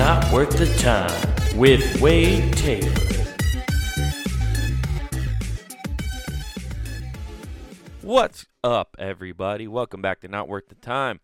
Not 0.00 0.32
Worth 0.32 0.56
the 0.56 0.74
Time 0.78 1.58
with 1.58 2.00
Wade 2.00 2.56
Taylor. 2.56 2.90
What's 8.00 8.46
up, 8.64 8.96
everybody? 8.98 9.68
Welcome 9.68 10.00
back 10.00 10.20
to 10.20 10.28
Not 10.28 10.48
Worth 10.48 10.70
the 10.70 10.74
Time. 10.76 11.20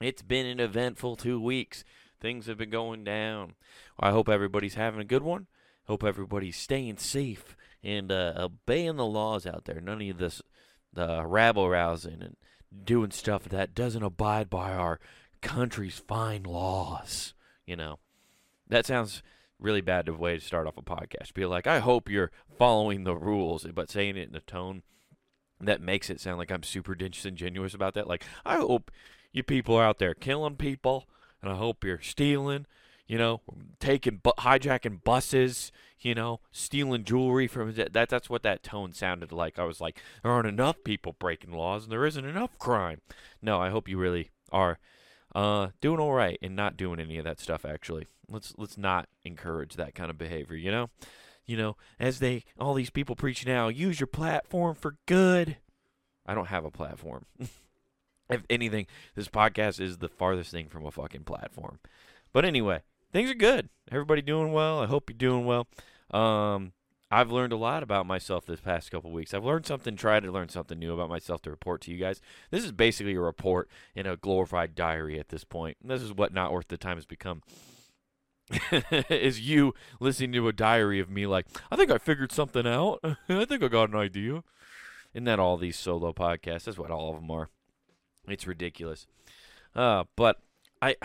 It's 0.00 0.22
been 0.22 0.46
an 0.46 0.60
eventful 0.60 1.16
two 1.16 1.38
weeks. 1.38 1.84
Things 2.22 2.46
have 2.46 2.56
been 2.56 2.70
going 2.70 3.04
down. 3.04 3.52
I 3.98 4.12
hope 4.12 4.30
everybody's 4.30 4.76
having 4.76 5.00
a 5.00 5.04
good 5.04 5.22
one. 5.22 5.46
Hope 5.84 6.02
everybody's 6.02 6.56
staying 6.56 6.96
safe 6.96 7.54
and 7.84 8.10
uh, 8.10 8.32
obeying 8.38 8.96
the 8.96 9.04
laws 9.04 9.46
out 9.46 9.66
there. 9.66 9.82
None 9.82 10.00
of 10.00 10.16
this, 10.16 10.40
the 10.90 11.26
rabble 11.26 11.68
rousing 11.68 12.22
and 12.22 12.36
doing 12.82 13.10
stuff 13.10 13.46
that 13.50 13.74
doesn't 13.74 14.02
abide 14.02 14.48
by 14.48 14.72
our 14.72 14.98
country's 15.42 15.98
fine 15.98 16.44
laws. 16.44 17.34
You 17.66 17.76
know, 17.76 17.98
that 18.68 18.86
sounds 18.86 19.22
really 19.58 19.80
bad 19.80 20.08
of 20.08 20.16
a 20.16 20.18
way 20.18 20.38
to 20.38 20.44
start 20.44 20.66
off 20.66 20.78
a 20.78 20.82
podcast. 20.82 21.34
Be 21.34 21.44
like, 21.46 21.66
I 21.66 21.80
hope 21.80 22.08
you're 22.08 22.30
following 22.58 23.04
the 23.04 23.14
rules, 23.14 23.66
but 23.74 23.90
saying 23.90 24.16
it 24.16 24.28
in 24.28 24.34
a 24.34 24.40
tone 24.40 24.82
that 25.60 25.80
makes 25.80 26.08
it 26.08 26.20
sound 26.20 26.38
like 26.38 26.50
I'm 26.50 26.62
super 26.62 26.94
disingenuous 26.94 27.74
about 27.74 27.94
that. 27.94 28.08
Like, 28.08 28.24
I 28.44 28.56
hope 28.56 28.90
you 29.32 29.42
people 29.42 29.76
are 29.76 29.84
out 29.84 29.98
there 29.98 30.14
killing 30.14 30.56
people, 30.56 31.06
and 31.42 31.52
I 31.52 31.56
hope 31.56 31.84
you're 31.84 32.00
stealing, 32.00 32.66
you 33.06 33.18
know, 33.18 33.42
taking 33.78 34.20
bu- 34.22 34.32
hijacking 34.38 35.04
buses, 35.04 35.70
you 36.00 36.14
know, 36.14 36.40
stealing 36.50 37.04
jewelry 37.04 37.46
from 37.46 37.74
that. 37.74 37.92
That's 37.92 38.30
what 38.30 38.42
that 38.42 38.62
tone 38.62 38.92
sounded 38.92 39.32
like. 39.32 39.58
I 39.58 39.64
was 39.64 39.80
like, 39.80 40.00
there 40.22 40.32
aren't 40.32 40.48
enough 40.48 40.82
people 40.82 41.14
breaking 41.18 41.52
laws, 41.52 41.84
and 41.84 41.92
there 41.92 42.06
isn't 42.06 42.24
enough 42.24 42.58
crime. 42.58 43.02
No, 43.42 43.60
I 43.60 43.68
hope 43.68 43.88
you 43.88 43.98
really 43.98 44.30
are 44.50 44.78
uh, 45.34 45.68
doing 45.80 46.00
all 46.00 46.12
right 46.12 46.38
and 46.42 46.56
not 46.56 46.76
doing 46.76 47.00
any 47.00 47.18
of 47.18 47.24
that 47.24 47.40
stuff. 47.40 47.64
Actually, 47.64 48.06
let's 48.28 48.54
let's 48.56 48.78
not 48.78 49.08
encourage 49.24 49.76
that 49.76 49.94
kind 49.94 50.10
of 50.10 50.18
behavior. 50.18 50.56
You 50.56 50.70
know 50.70 50.90
you 51.50 51.56
know, 51.56 51.76
as 51.98 52.20
they 52.20 52.44
all 52.60 52.74
these 52.74 52.90
people 52.90 53.16
preach 53.16 53.44
now, 53.44 53.66
use 53.66 53.98
your 53.98 54.06
platform 54.06 54.76
for 54.76 54.94
good. 55.06 55.56
I 56.24 56.32
don't 56.32 56.46
have 56.46 56.64
a 56.64 56.70
platform. 56.70 57.26
if 58.30 58.44
anything, 58.48 58.86
this 59.16 59.26
podcast 59.26 59.80
is 59.80 59.98
the 59.98 60.08
farthest 60.08 60.52
thing 60.52 60.68
from 60.68 60.86
a 60.86 60.92
fucking 60.92 61.24
platform. 61.24 61.80
But 62.32 62.44
anyway, 62.44 62.82
things 63.12 63.32
are 63.32 63.34
good. 63.34 63.68
Everybody 63.90 64.22
doing 64.22 64.52
well. 64.52 64.78
I 64.78 64.86
hope 64.86 65.10
you're 65.10 65.16
doing 65.16 65.44
well. 65.44 65.66
Um, 66.12 66.72
I've 67.10 67.32
learned 67.32 67.52
a 67.52 67.56
lot 67.56 67.82
about 67.82 68.06
myself 68.06 68.46
this 68.46 68.60
past 68.60 68.90
couple 68.90 69.10
weeks. 69.10 69.34
I've 69.34 69.44
learned 69.44 69.66
something, 69.66 69.96
tried 69.96 70.22
to 70.22 70.30
learn 70.30 70.48
something 70.48 70.78
new 70.78 70.94
about 70.94 71.08
myself 71.08 71.42
to 71.42 71.50
report 71.50 71.80
to 71.82 71.90
you 71.90 71.98
guys. 71.98 72.20
This 72.50 72.64
is 72.64 72.70
basically 72.70 73.14
a 73.14 73.20
report 73.20 73.68
in 73.96 74.06
a 74.06 74.16
glorified 74.16 74.74
diary 74.76 75.18
at 75.18 75.30
this 75.30 75.42
point. 75.42 75.76
This 75.82 76.02
is 76.02 76.12
what 76.12 76.32
not 76.32 76.52
worth 76.52 76.68
the 76.68 76.76
time 76.76 76.96
has 76.96 77.06
become. 77.06 77.42
is 79.10 79.40
you 79.40 79.74
listening 79.98 80.32
to 80.32 80.48
a 80.48 80.52
diary 80.52 81.00
of 81.00 81.10
me 81.10 81.26
like, 81.26 81.46
I 81.70 81.76
think 81.76 81.90
I 81.90 81.98
figured 81.98 82.30
something 82.30 82.66
out. 82.66 83.00
I 83.28 83.44
think 83.44 83.62
I 83.62 83.68
got 83.68 83.90
an 83.90 83.96
idea. 83.96 84.44
Isn't 85.12 85.24
that 85.24 85.40
all 85.40 85.56
these 85.56 85.78
solo 85.78 86.12
podcasts? 86.12 86.64
That's 86.64 86.78
what 86.78 86.92
all 86.92 87.10
of 87.10 87.16
them 87.16 87.30
are. 87.30 87.48
It's 88.28 88.46
ridiculous. 88.46 89.06
Uh, 89.74 90.04
but 90.16 90.40
I 90.80 90.96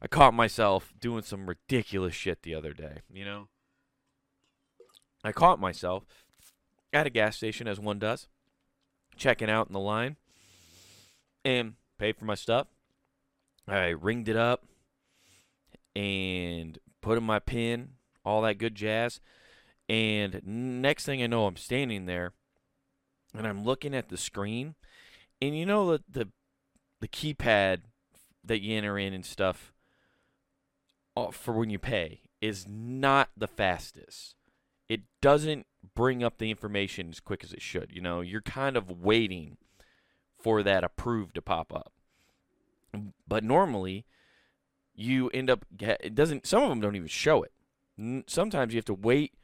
I 0.00 0.06
caught 0.06 0.34
myself 0.34 0.92
doing 0.98 1.22
some 1.22 1.48
ridiculous 1.48 2.14
shit 2.14 2.42
the 2.42 2.54
other 2.54 2.72
day, 2.72 2.98
you 3.12 3.24
know? 3.24 3.48
I 5.24 5.32
caught 5.32 5.60
myself 5.60 6.04
at 6.92 7.06
a 7.06 7.10
gas 7.10 7.36
station 7.36 7.68
as 7.68 7.80
one 7.80 7.98
does, 7.98 8.28
checking 9.16 9.50
out 9.50 9.66
in 9.66 9.72
the 9.72 9.80
line 9.80 10.16
and 11.44 11.74
paid 11.98 12.16
for 12.16 12.24
my 12.24 12.34
stuff. 12.34 12.68
I 13.66 13.88
ringed 13.88 14.28
it 14.28 14.36
up 14.36 14.64
and 15.94 16.78
put 17.00 17.18
in 17.18 17.24
my 17.24 17.38
pin, 17.38 17.90
all 18.24 18.42
that 18.42 18.58
good 18.58 18.74
jazz. 18.74 19.20
And 19.88 20.40
next 20.44 21.04
thing 21.04 21.22
I 21.22 21.26
know, 21.26 21.46
I'm 21.46 21.56
standing 21.56 22.06
there 22.06 22.32
and 23.34 23.46
I'm 23.46 23.64
looking 23.64 23.94
at 23.94 24.08
the 24.08 24.16
screen. 24.16 24.74
And 25.40 25.56
you 25.56 25.66
know 25.66 25.92
the 25.92 26.02
the, 26.08 26.28
the 27.00 27.08
keypad 27.08 27.80
that 28.44 28.60
you 28.60 28.76
enter 28.76 28.98
in 28.98 29.12
and 29.12 29.24
stuff 29.24 29.72
uh, 31.16 31.30
for 31.30 31.54
when 31.54 31.70
you 31.70 31.78
pay 31.78 32.22
is 32.40 32.66
not 32.68 33.30
the 33.36 33.48
fastest. 33.48 34.34
It 34.88 35.02
doesn't 35.20 35.66
bring 35.94 36.22
up 36.22 36.38
the 36.38 36.50
information 36.50 37.10
as 37.10 37.20
quick 37.20 37.44
as 37.44 37.52
it 37.52 37.62
should. 37.62 37.90
You 37.92 38.00
know, 38.00 38.20
you're 38.20 38.40
kind 38.40 38.76
of 38.76 38.90
waiting 38.90 39.56
for 40.38 40.62
that 40.62 40.84
approved 40.84 41.34
to 41.34 41.42
pop 41.42 41.72
up. 41.74 41.92
But 43.26 43.44
normally, 43.44 44.06
you 44.94 45.28
end 45.30 45.50
up 45.50 45.64
it 45.80 46.14
doesn't 46.14 46.46
some 46.46 46.62
of 46.62 46.68
them 46.68 46.80
don't 46.80 46.96
even 46.96 47.08
show 47.08 47.42
it. 47.42 47.52
Sometimes 48.28 48.72
you 48.72 48.78
have 48.78 48.84
to 48.86 48.94
wait 48.94 49.34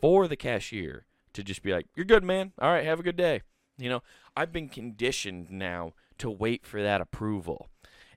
for 0.00 0.28
the 0.28 0.36
cashier 0.36 1.06
to 1.32 1.42
just 1.42 1.62
be 1.62 1.72
like 1.72 1.86
you're 1.94 2.04
good 2.04 2.24
man. 2.24 2.52
All 2.60 2.70
right 2.70 2.84
have 2.84 3.00
a 3.00 3.04
good 3.04 3.16
day. 3.16 3.42
You 3.78 3.88
know? 3.88 4.02
I've 4.36 4.52
been 4.52 4.68
conditioned 4.68 5.50
now 5.50 5.94
to 6.18 6.30
wait 6.30 6.66
for 6.66 6.82
that 6.82 7.00
approval. 7.00 7.68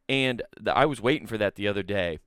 And 0.09 0.41
the, 0.59 0.75
i 0.75 0.85
was 0.85 1.01
waiting 1.01 1.27
for 1.27 1.37
that 1.37 1.55
the 1.55 1.67
other 1.67 1.83
day. 1.83 2.19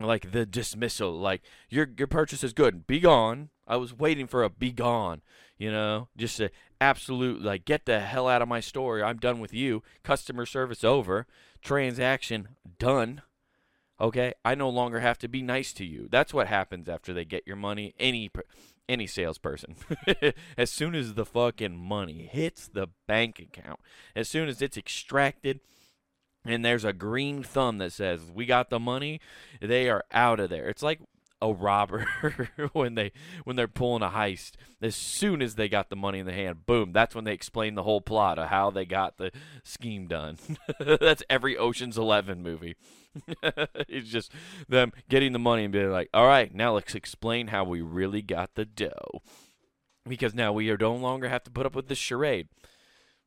Like 0.00 0.32
the 0.32 0.46
dismissal 0.46 1.12
like 1.12 1.42
your 1.68 1.88
your 1.96 2.08
purchase 2.08 2.42
is 2.42 2.52
good. 2.52 2.86
Be 2.86 3.00
gone 3.00 3.50
i 3.66 3.76
was 3.76 3.92
waiting 3.92 4.26
for 4.26 4.42
a 4.42 4.50
be 4.50 4.72
gone 4.72 5.22
you 5.58 5.70
know 5.70 6.08
just 6.16 6.40
a 6.40 6.50
absolute 6.80 7.42
like 7.42 7.64
get 7.64 7.86
the 7.86 8.00
hell 8.00 8.28
out 8.28 8.42
of 8.42 8.48
my 8.48 8.60
store 8.60 9.02
i'm 9.02 9.18
done 9.18 9.40
with 9.40 9.54
you 9.54 9.82
customer 10.02 10.44
service 10.44 10.84
over 10.84 11.26
transaction 11.62 12.48
done 12.78 13.22
Okay, 14.00 14.34
I 14.44 14.54
no 14.54 14.68
longer 14.68 15.00
have 15.00 15.18
to 15.18 15.28
be 15.28 15.40
nice 15.40 15.72
to 15.74 15.84
you. 15.84 16.08
That's 16.10 16.34
what 16.34 16.48
happens 16.48 16.88
after 16.88 17.14
they 17.14 17.24
get 17.24 17.46
your 17.46 17.56
money. 17.56 17.94
Any 17.98 18.30
any 18.88 19.06
salesperson, 19.06 19.76
as 20.58 20.70
soon 20.70 20.94
as 20.94 21.14
the 21.14 21.24
fucking 21.24 21.76
money 21.76 22.28
hits 22.30 22.68
the 22.68 22.88
bank 23.08 23.40
account, 23.40 23.80
as 24.14 24.28
soon 24.28 24.48
as 24.48 24.62
it's 24.62 24.76
extracted, 24.76 25.60
and 26.44 26.64
there's 26.64 26.84
a 26.84 26.92
green 26.92 27.42
thumb 27.42 27.78
that 27.78 27.92
says 27.92 28.20
we 28.32 28.44
got 28.44 28.68
the 28.70 28.78
money, 28.78 29.18
they 29.60 29.88
are 29.88 30.04
out 30.12 30.40
of 30.40 30.50
there. 30.50 30.68
It's 30.68 30.82
like 30.82 31.00
a 31.42 31.52
robber 31.52 32.06
when 32.72 32.94
they 32.94 33.12
when 33.44 33.56
they're 33.56 33.68
pulling 33.68 34.02
a 34.02 34.08
heist. 34.08 34.52
As 34.80 34.96
soon 34.96 35.42
as 35.42 35.54
they 35.54 35.68
got 35.68 35.90
the 35.90 35.96
money 35.96 36.18
in 36.18 36.26
the 36.26 36.32
hand, 36.32 36.66
boom, 36.66 36.92
that's 36.92 37.14
when 37.14 37.24
they 37.24 37.32
explain 37.32 37.74
the 37.74 37.82
whole 37.82 38.00
plot 38.00 38.38
of 38.38 38.48
how 38.48 38.70
they 38.70 38.84
got 38.84 39.18
the 39.18 39.30
scheme 39.62 40.06
done. 40.06 40.38
that's 40.80 41.22
every 41.28 41.56
Ocean's 41.56 41.98
11 41.98 42.42
movie. 42.42 42.76
it's 43.88 44.08
just 44.08 44.32
them 44.68 44.92
getting 45.08 45.32
the 45.32 45.38
money 45.38 45.64
and 45.64 45.72
being 45.72 45.90
like, 45.90 46.10
"All 46.12 46.26
right, 46.26 46.54
now 46.54 46.74
let's 46.74 46.94
explain 46.94 47.48
how 47.48 47.64
we 47.64 47.80
really 47.80 48.22
got 48.22 48.54
the 48.54 48.64
dough." 48.64 49.22
Because 50.06 50.34
now 50.34 50.52
we 50.52 50.70
no 50.72 50.94
longer 50.94 51.28
have 51.28 51.42
to 51.44 51.50
put 51.50 51.66
up 51.66 51.74
with 51.74 51.88
this 51.88 51.98
charade. 51.98 52.48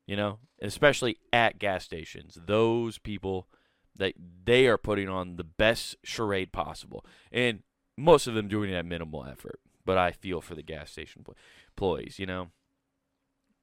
You 0.06 0.16
know, 0.16 0.40
especially 0.62 1.18
at 1.32 1.60
gas 1.60 1.84
stations. 1.84 2.38
Those 2.46 2.98
people 2.98 3.48
that 3.96 4.14
they 4.18 4.66
are 4.66 4.78
putting 4.78 5.10
on 5.10 5.36
the 5.36 5.44
best 5.44 5.96
charade 6.04 6.52
possible. 6.52 7.06
And 7.32 7.62
most 8.00 8.28
of 8.28 8.34
them 8.34 8.48
doing 8.48 8.72
it 8.72 8.76
at 8.76 8.86
minimal 8.86 9.26
effort. 9.26 9.60
But 9.86 9.98
I 9.98 10.12
feel 10.12 10.42
for 10.42 10.56
the 10.56 10.64
gas 10.64 10.92
station 10.92 11.26
employees, 11.70 12.20
you 12.20 12.26
know. 12.26 12.48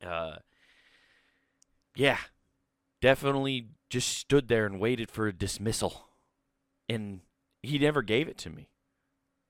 Uh, 0.04 0.36
yeah, 1.94 2.19
definitely 3.00 3.69
just 3.88 4.08
stood 4.16 4.48
there 4.48 4.66
and 4.66 4.80
waited 4.80 5.10
for 5.10 5.26
a 5.26 5.32
dismissal, 5.32 6.08
and 6.88 7.20
he 7.62 7.78
never 7.78 8.02
gave 8.02 8.28
it 8.28 8.38
to 8.38 8.50
me. 8.50 8.69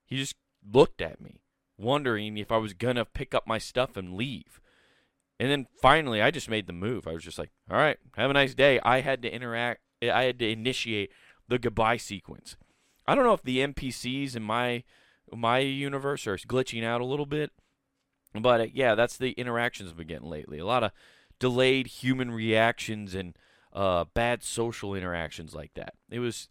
He 0.05 0.17
just 0.17 0.37
looked 0.71 1.01
at 1.01 1.21
me, 1.21 1.41
wondering 1.77 2.37
if 2.37 2.53
I 2.53 2.59
was 2.59 2.75
gonna 2.75 3.05
pick 3.05 3.35
up 3.35 3.47
my 3.47 3.59
stuff 3.59 3.97
and 3.97 4.15
leave. 4.15 4.61
And 5.39 5.51
then 5.51 5.67
finally, 5.83 6.23
I 6.23 6.31
just 6.31 6.49
made 6.49 6.67
the 6.67 6.73
move. 6.73 7.07
I 7.07 7.13
was 7.13 7.25
just 7.25 7.39
like, 7.39 7.51
"All 7.71 7.77
right, 7.77 7.99
have 8.17 8.31
a 8.31 8.35
nice 8.35 8.55
day." 8.55 8.81
I 8.81 9.01
had 9.01 9.23
to 9.23 9.33
interact. 9.33 9.83
I 10.03 10.25
had 10.25 10.39
to 10.39 10.49
initiate 10.49 11.11
the 11.49 11.59
goodbye 11.59 11.97
sequence. 11.97 12.57
I 13.07 13.15
don't 13.15 13.25
know 13.25 13.35
if 13.35 13.43
the 13.43 13.59
NPCs 13.59 14.37
in 14.37 14.43
my 14.43 14.85
my 15.33 15.59
universe 15.59 16.27
are 16.27 16.37
glitching 16.37 16.85
out 16.85 17.01
a 17.01 17.05
little 17.05 17.27
bit, 17.27 17.51
but 18.35 18.61
uh, 18.61 18.67
yeah, 18.73 18.95
that's 18.95 19.17
the 19.17 19.33
interactions 19.33 19.91
I've 19.91 19.97
been 19.97 20.07
getting 20.07 20.29
lately. 20.29 20.59
A 20.59 20.67
lot 20.67 20.85
of 20.85 20.93
delayed 21.39 21.87
human 21.87 22.31
reactions 22.31 23.15
and 23.15 23.37
uh, 23.73 24.05
bad 24.15 24.43
social 24.43 24.95
interactions 24.95 25.55
like 25.55 25.75
that. 25.75 25.95
It 26.11 26.21
was 26.21 26.49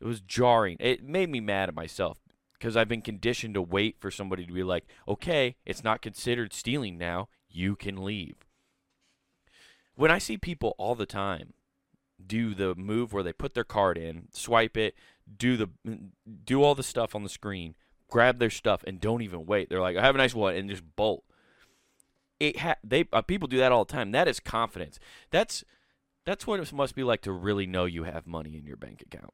it 0.00 0.06
was 0.06 0.20
jarring. 0.20 0.76
It 0.80 1.04
made 1.04 1.30
me 1.30 1.40
mad 1.40 1.68
at 1.68 1.74
myself 1.74 2.18
because 2.54 2.76
I've 2.76 2.88
been 2.88 3.02
conditioned 3.02 3.54
to 3.54 3.62
wait 3.62 3.96
for 4.00 4.10
somebody 4.10 4.46
to 4.46 4.52
be 4.52 4.62
like, 4.62 4.84
"Okay, 5.06 5.56
it's 5.64 5.84
not 5.84 6.02
considered 6.02 6.52
stealing 6.52 6.98
now. 6.98 7.28
You 7.48 7.76
can 7.76 8.02
leave." 8.04 8.36
When 9.94 10.10
I 10.10 10.18
see 10.18 10.38
people 10.38 10.74
all 10.78 10.94
the 10.94 11.06
time 11.06 11.52
do 12.24 12.54
the 12.54 12.74
move 12.74 13.12
where 13.12 13.22
they 13.22 13.32
put 13.32 13.54
their 13.54 13.64
card 13.64 13.98
in, 13.98 14.28
swipe 14.32 14.76
it, 14.76 14.94
do 15.36 15.56
the 15.56 15.68
do 16.44 16.62
all 16.62 16.74
the 16.74 16.82
stuff 16.82 17.14
on 17.14 17.22
the 17.22 17.28
screen, 17.28 17.74
grab 18.08 18.38
their 18.38 18.50
stuff, 18.50 18.82
and 18.86 19.00
don't 19.00 19.22
even 19.22 19.46
wait. 19.46 19.68
They're 19.68 19.80
like, 19.80 19.96
"I 19.96 20.02
"Have 20.02 20.14
a 20.14 20.18
nice 20.18 20.34
one," 20.34 20.54
and 20.54 20.68
just 20.68 20.84
bolt. 20.96 21.24
It 22.40 22.58
ha- 22.58 22.76
they 22.82 23.06
uh, 23.12 23.22
people 23.22 23.48
do 23.48 23.58
that 23.58 23.72
all 23.72 23.84
the 23.84 23.92
time. 23.92 24.12
That 24.12 24.28
is 24.28 24.40
confidence. 24.40 24.98
That's 25.30 25.64
that's 26.24 26.46
what 26.46 26.60
it 26.60 26.72
must 26.72 26.94
be 26.94 27.02
like 27.02 27.22
to 27.22 27.32
really 27.32 27.66
know 27.66 27.84
you 27.84 28.04
have 28.04 28.26
money 28.26 28.56
in 28.56 28.66
your 28.66 28.76
bank 28.76 29.02
account. 29.02 29.32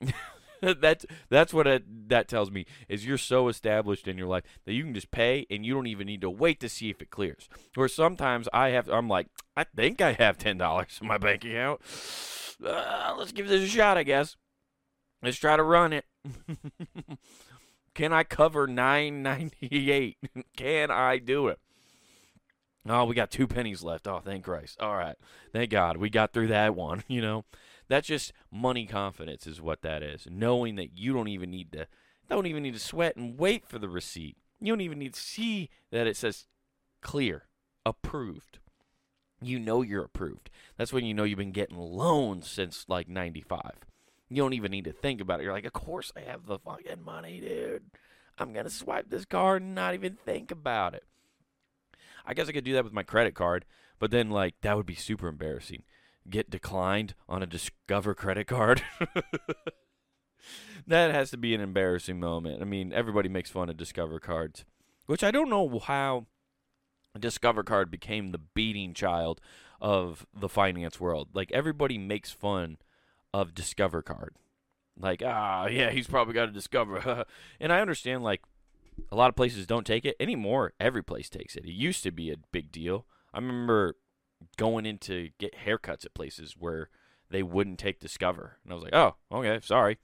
that's 0.80 1.06
that's 1.28 1.52
what 1.52 1.66
it, 1.66 2.08
that 2.08 2.28
tells 2.28 2.50
me 2.50 2.66
is 2.88 3.06
you're 3.06 3.18
so 3.18 3.48
established 3.48 4.08
in 4.08 4.16
your 4.16 4.26
life 4.26 4.44
that 4.64 4.72
you 4.72 4.84
can 4.84 4.94
just 4.94 5.10
pay 5.10 5.46
and 5.50 5.64
you 5.64 5.74
don't 5.74 5.86
even 5.86 6.06
need 6.06 6.20
to 6.20 6.30
wait 6.30 6.60
to 6.60 6.68
see 6.68 6.90
if 6.90 7.02
it 7.02 7.10
clears. 7.10 7.48
Or 7.76 7.88
sometimes 7.88 8.48
I 8.52 8.70
have 8.70 8.88
I'm 8.88 9.08
like 9.08 9.28
I 9.56 9.64
think 9.64 10.00
I 10.00 10.12
have 10.12 10.38
ten 10.38 10.58
dollars 10.58 10.98
in 11.00 11.08
my 11.08 11.18
bank 11.18 11.44
account. 11.44 11.80
Uh, 12.64 13.14
let's 13.18 13.32
give 13.32 13.48
this 13.48 13.62
a 13.62 13.68
shot, 13.68 13.96
I 13.96 14.02
guess. 14.02 14.36
Let's 15.26 15.38
try 15.38 15.56
to 15.56 15.62
run 15.64 15.92
it. 15.92 16.04
Can 17.94 18.12
I 18.12 18.22
cover 18.22 18.68
nine 18.68 19.24
ninety 19.24 19.90
eight? 19.90 20.18
Can 20.56 20.92
I 20.92 21.18
do 21.18 21.48
it? 21.48 21.58
Oh, 22.88 23.06
we 23.06 23.16
got 23.16 23.32
two 23.32 23.48
pennies 23.48 23.82
left. 23.82 24.06
Oh, 24.06 24.20
thank 24.24 24.44
Christ. 24.44 24.80
All 24.80 24.94
right. 24.94 25.16
Thank 25.52 25.70
God. 25.70 25.96
We 25.96 26.10
got 26.10 26.32
through 26.32 26.46
that 26.46 26.76
one, 26.76 27.02
you 27.08 27.20
know. 27.20 27.44
That's 27.88 28.06
just 28.06 28.32
money 28.52 28.86
confidence 28.86 29.48
is 29.48 29.60
what 29.60 29.82
that 29.82 30.00
is. 30.00 30.28
Knowing 30.30 30.76
that 30.76 30.96
you 30.96 31.12
don't 31.12 31.26
even 31.26 31.50
need 31.50 31.72
to 31.72 31.88
don't 32.30 32.46
even 32.46 32.62
need 32.62 32.74
to 32.74 32.80
sweat 32.80 33.16
and 33.16 33.36
wait 33.36 33.66
for 33.66 33.80
the 33.80 33.88
receipt. 33.88 34.36
You 34.60 34.72
don't 34.72 34.80
even 34.80 35.00
need 35.00 35.14
to 35.14 35.20
see 35.20 35.70
that 35.90 36.06
it 36.06 36.16
says 36.16 36.46
clear, 37.02 37.48
approved. 37.84 38.60
You 39.42 39.58
know 39.58 39.82
you're 39.82 40.04
approved. 40.04 40.50
That's 40.76 40.92
when 40.92 41.04
you 41.04 41.14
know 41.14 41.24
you've 41.24 41.36
been 41.36 41.50
getting 41.50 41.78
loans 41.78 42.48
since 42.48 42.84
like 42.86 43.08
95. 43.08 43.72
You 44.28 44.42
don't 44.42 44.54
even 44.54 44.70
need 44.70 44.84
to 44.84 44.92
think 44.92 45.20
about 45.20 45.40
it. 45.40 45.44
You're 45.44 45.52
like, 45.52 45.64
"Of 45.64 45.72
course 45.72 46.12
I 46.16 46.20
have 46.20 46.46
the 46.46 46.58
fucking 46.58 47.02
money, 47.04 47.40
dude. 47.40 47.84
I'm 48.38 48.52
to 48.52 48.68
swipe 48.68 49.08
this 49.08 49.24
card 49.24 49.62
and 49.62 49.74
not 49.74 49.94
even 49.94 50.16
think 50.16 50.50
about 50.50 50.94
it." 50.94 51.04
I 52.24 52.34
guess 52.34 52.48
I 52.48 52.52
could 52.52 52.64
do 52.64 52.72
that 52.74 52.84
with 52.84 52.92
my 52.92 53.04
credit 53.04 53.34
card, 53.34 53.64
but 53.98 54.10
then 54.10 54.30
like 54.30 54.54
that 54.62 54.76
would 54.76 54.86
be 54.86 54.96
super 54.96 55.28
embarrassing. 55.28 55.84
Get 56.28 56.50
declined 56.50 57.14
on 57.28 57.42
a 57.42 57.46
Discover 57.46 58.14
credit 58.14 58.48
card. 58.48 58.82
that 60.86 61.14
has 61.14 61.30
to 61.30 61.36
be 61.36 61.54
an 61.54 61.60
embarrassing 61.60 62.18
moment. 62.18 62.60
I 62.60 62.64
mean, 62.64 62.92
everybody 62.92 63.28
makes 63.28 63.50
fun 63.50 63.70
of 63.70 63.76
Discover 63.76 64.18
cards, 64.18 64.64
which 65.06 65.22
I 65.22 65.30
don't 65.30 65.48
know 65.48 65.78
how 65.78 66.26
Discover 67.18 67.62
card 67.62 67.90
became 67.90 68.32
the 68.32 68.38
beating 68.38 68.92
child 68.92 69.40
of 69.80 70.26
the 70.34 70.48
finance 70.48 71.00
world. 71.00 71.28
Like 71.32 71.52
everybody 71.52 71.96
makes 71.96 72.30
fun 72.32 72.78
of 73.40 73.54
Discover 73.54 74.00
card. 74.00 74.34
Like, 74.98 75.22
ah, 75.24 75.66
yeah, 75.66 75.90
he's 75.90 76.06
probably 76.06 76.32
got 76.32 76.48
a 76.48 76.52
Discover. 76.52 77.26
and 77.60 77.72
I 77.72 77.80
understand 77.80 78.22
like 78.22 78.42
a 79.12 79.16
lot 79.16 79.28
of 79.28 79.36
places 79.36 79.66
don't 79.66 79.86
take 79.86 80.06
it 80.06 80.16
anymore. 80.18 80.72
Every 80.80 81.02
place 81.02 81.28
takes 81.28 81.54
it. 81.54 81.66
It 81.66 81.72
used 81.72 82.02
to 82.04 82.10
be 82.10 82.30
a 82.30 82.36
big 82.50 82.72
deal. 82.72 83.04
I 83.34 83.38
remember 83.38 83.96
going 84.56 84.86
in 84.86 84.96
to 84.98 85.28
get 85.38 85.54
haircuts 85.66 86.06
at 86.06 86.14
places 86.14 86.54
where 86.58 86.88
they 87.30 87.42
wouldn't 87.42 87.78
take 87.78 88.00
Discover, 88.00 88.56
and 88.64 88.72
I 88.72 88.74
was 88.74 88.84
like, 88.84 88.94
"Oh, 88.94 89.16
okay, 89.30 89.58
sorry." 89.62 89.98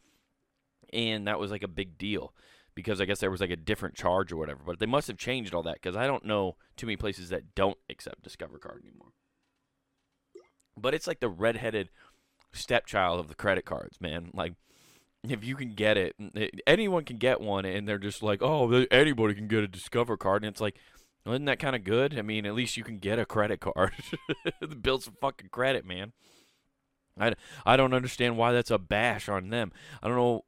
And 0.93 1.27
that 1.27 1.39
was 1.39 1.51
like 1.51 1.63
a 1.63 1.69
big 1.69 1.97
deal 1.97 2.35
because 2.75 3.01
I 3.01 3.07
guess 3.07 3.21
there 3.21 3.31
was 3.31 3.41
like 3.41 3.51
a 3.51 3.57
different 3.57 3.95
charge 3.95 4.31
or 4.31 4.37
whatever. 4.37 4.61
But 4.67 4.79
they 4.79 4.87
must 4.87 5.07
have 5.09 5.17
changed 5.17 5.55
all 5.55 5.63
that 5.63 5.77
because 5.81 5.97
I 5.97 6.07
don't 6.07 6.27
know 6.27 6.57
too 6.77 6.85
many 6.87 6.97
places 6.97 7.31
that 7.31 7.55
don't 7.55 7.79
accept 7.89 8.23
Discover 8.23 8.59
card 8.59 8.83
anymore. 8.87 9.13
But 10.77 10.93
it's 10.93 11.07
like 11.07 11.21
the 11.21 11.31
redheaded 11.31 11.89
stepchild 12.53 13.21
of 13.21 13.29
the 13.29 13.35
credit 13.35 13.65
cards, 13.65 14.01
man. 14.01 14.31
Like 14.35 14.55
if 15.29 15.45
you 15.45 15.55
can 15.57 15.75
get 15.75 15.97
it, 15.97 16.17
anyone 16.67 17.05
can 17.05 17.19
get 17.19 17.41
one, 17.41 17.65
and 17.65 17.89
they're 17.89 17.99
just 17.99 18.23
like, 18.23 18.43
oh, 18.43 18.87
anybody 18.91 19.35
can 19.35 19.49
get 19.49 19.63
a 19.63 19.69
Discover 19.69 20.17
card, 20.17 20.43
and 20.43 20.51
it's 20.51 20.61
like, 20.61 20.77
well, 21.25 21.35
isn't 21.35 21.45
that 21.45 21.61
kind 21.61 21.77
of 21.77 21.85
good? 21.85 22.19
I 22.19 22.23
mean, 22.23 22.45
at 22.47 22.55
least 22.55 22.77
you 22.77 22.83
can 22.83 22.99
get 22.99 23.19
a 23.19 23.25
credit 23.25 23.61
card, 23.61 23.93
build 24.81 25.05
some 25.05 25.15
fucking 25.21 25.51
credit, 25.51 25.87
man. 25.87 26.13
I, 27.19 27.35
I 27.65 27.77
don't 27.77 27.95
understand 27.95 28.37
why 28.37 28.53
that's 28.53 28.71
a 28.71 28.79
bash 28.79 29.29
on 29.29 29.51
them. 29.51 29.71
I 30.03 30.09
don't 30.09 30.17
know, 30.17 30.45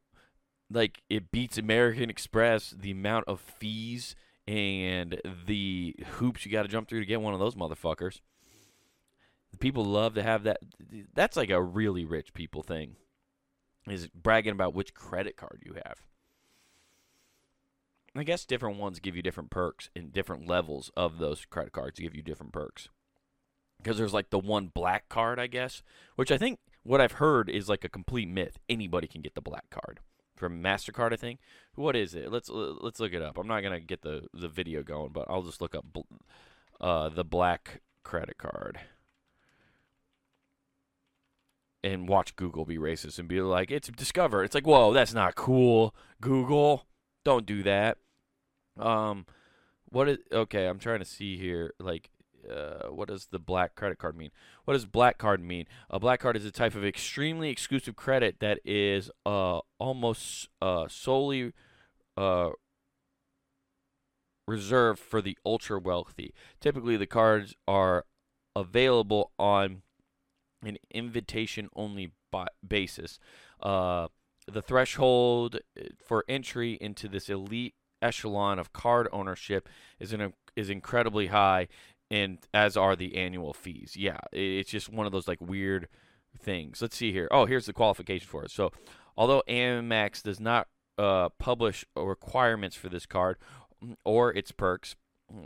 like 0.69 1.01
it 1.09 1.31
beats 1.31 1.57
American 1.57 2.09
Express 2.09 2.71
the 2.71 2.91
amount 2.91 3.25
of 3.27 3.39
fees 3.39 4.15
and 4.47 5.21
the 5.45 5.95
hoops 6.17 6.45
you 6.45 6.51
got 6.51 6.63
to 6.63 6.67
jump 6.67 6.89
through 6.89 6.99
to 6.99 7.05
get 7.05 7.21
one 7.21 7.33
of 7.33 7.39
those 7.39 7.55
motherfuckers. 7.55 8.19
People 9.59 9.85
love 9.85 10.15
to 10.15 10.23
have 10.23 10.43
that. 10.43 10.57
That's 11.13 11.37
like 11.37 11.49
a 11.49 11.61
really 11.61 12.05
rich 12.05 12.33
people 12.33 12.63
thing 12.63 12.95
is 13.89 14.07
bragging 14.07 14.51
about 14.51 14.73
which 14.73 14.93
credit 14.93 15.37
card 15.37 15.61
you 15.65 15.73
have. 15.73 15.99
I 18.15 18.23
guess 18.23 18.45
different 18.45 18.77
ones 18.77 18.99
give 18.99 19.15
you 19.15 19.21
different 19.21 19.49
perks 19.49 19.89
and 19.95 20.13
different 20.13 20.47
levels 20.47 20.89
of 20.95 21.17
those 21.19 21.45
credit 21.45 21.73
cards 21.73 21.99
give 21.99 22.15
you 22.15 22.21
different 22.21 22.53
perks. 22.53 22.87
Because 23.77 23.97
there's 23.97 24.13
like 24.13 24.29
the 24.29 24.39
one 24.39 24.71
black 24.73 25.09
card, 25.09 25.37
I 25.37 25.47
guess, 25.47 25.83
which 26.15 26.31
I 26.31 26.37
think 26.37 26.59
what 26.83 27.01
I've 27.01 27.13
heard 27.13 27.49
is 27.49 27.67
like 27.67 27.83
a 27.83 27.89
complete 27.89 28.29
myth. 28.29 28.57
Anybody 28.69 29.07
can 29.07 29.21
get 29.21 29.35
the 29.35 29.41
black 29.41 29.69
card 29.69 29.99
from 30.35 30.63
Mastercard. 30.63 31.11
I 31.11 31.17
think. 31.17 31.39
What 31.75 31.95
is 31.95 32.15
it? 32.15 32.31
Let's 32.31 32.49
let's 32.49 33.01
look 33.01 33.13
it 33.13 33.21
up. 33.21 33.37
I'm 33.37 33.47
not 33.47 33.61
gonna 33.61 33.81
get 33.81 34.01
the 34.01 34.27
the 34.33 34.47
video 34.47 34.81
going, 34.81 35.11
but 35.11 35.25
I'll 35.29 35.43
just 35.43 35.61
look 35.61 35.75
up 35.75 35.85
uh, 36.79 37.09
the 37.09 37.25
black 37.25 37.81
credit 38.03 38.37
card 38.37 38.79
and 41.85 42.09
watch 42.09 42.35
Google 42.35 42.65
be 42.65 42.77
racist 42.77 43.19
and 43.19 43.27
be 43.27 43.39
like, 43.41 43.69
it's 43.69 43.87
Discover. 43.89 44.43
It's 44.43 44.55
like, 44.55 44.65
whoa, 44.65 44.91
that's 44.91 45.13
not 45.13 45.35
cool. 45.35 45.95
Google, 46.19 46.87
don't 47.23 47.45
do 47.45 47.61
that. 47.61 47.99
Um, 48.77 49.27
what 49.89 50.09
is 50.09 50.17
okay? 50.31 50.65
I'm 50.65 50.79
trying 50.79 50.99
to 50.99 51.05
see 51.05 51.37
here. 51.37 51.75
Like, 51.79 52.09
uh, 52.49 52.87
what 52.89 53.07
does 53.07 53.27
the 53.27 53.37
black 53.37 53.75
credit 53.75 53.99
card 53.99 54.17
mean? 54.17 54.31
What 54.65 54.73
does 54.73 54.85
black 54.87 55.19
card 55.19 55.41
mean? 55.41 55.65
A 55.91 55.99
black 55.99 56.19
card 56.19 56.35
is 56.35 56.43
a 56.43 56.51
type 56.51 56.73
of 56.73 56.83
extremely 56.83 57.49
exclusive 57.49 57.95
credit 57.95 58.39
that 58.39 58.59
is 58.65 59.11
uh 59.25 59.59
almost 59.77 60.49
uh 60.61 60.87
solely 60.89 61.53
uh 62.17 62.49
reserved 64.47 64.99
for 64.99 65.21
the 65.21 65.37
ultra 65.45 65.79
wealthy. 65.79 66.33
Typically, 66.59 66.97
the 66.97 67.05
cards 67.05 67.55
are 67.67 68.05
available 68.55 69.31
on 69.37 69.83
an 70.65 70.77
invitation 70.91 71.69
only 71.75 72.11
basis. 72.67 73.19
Uh, 73.61 74.07
the 74.47 74.61
threshold 74.61 75.59
uh, 75.79 75.83
for 76.05 76.23
entry 76.27 76.77
into 76.81 77.07
this 77.07 77.29
elite 77.29 77.75
echelon 78.01 78.59
of 78.59 78.73
card 78.73 79.07
ownership 79.11 79.67
is 79.99 80.13
an, 80.13 80.33
is 80.55 80.69
incredibly 80.69 81.27
high, 81.27 81.67
and 82.11 82.39
as 82.53 82.77
are 82.77 82.95
the 82.95 83.15
annual 83.15 83.53
fees. 83.53 83.95
Yeah, 83.97 84.19
it's 84.31 84.69
just 84.69 84.91
one 84.91 85.05
of 85.05 85.11
those 85.11 85.27
like 85.27 85.41
weird 85.41 85.87
things. 86.37 86.81
Let's 86.81 86.95
see 86.95 87.11
here. 87.11 87.27
Oh, 87.31 87.45
here's 87.45 87.65
the 87.65 87.73
qualification 87.73 88.27
for 88.27 88.43
it. 88.43 88.51
So, 88.51 88.71
although 89.17 89.43
Amex 89.47 90.21
does 90.21 90.39
not 90.39 90.67
uh, 90.97 91.29
publish 91.39 91.85
requirements 91.95 92.75
for 92.75 92.89
this 92.89 93.05
card 93.05 93.37
or 94.03 94.33
its 94.33 94.51
perks, 94.51 94.95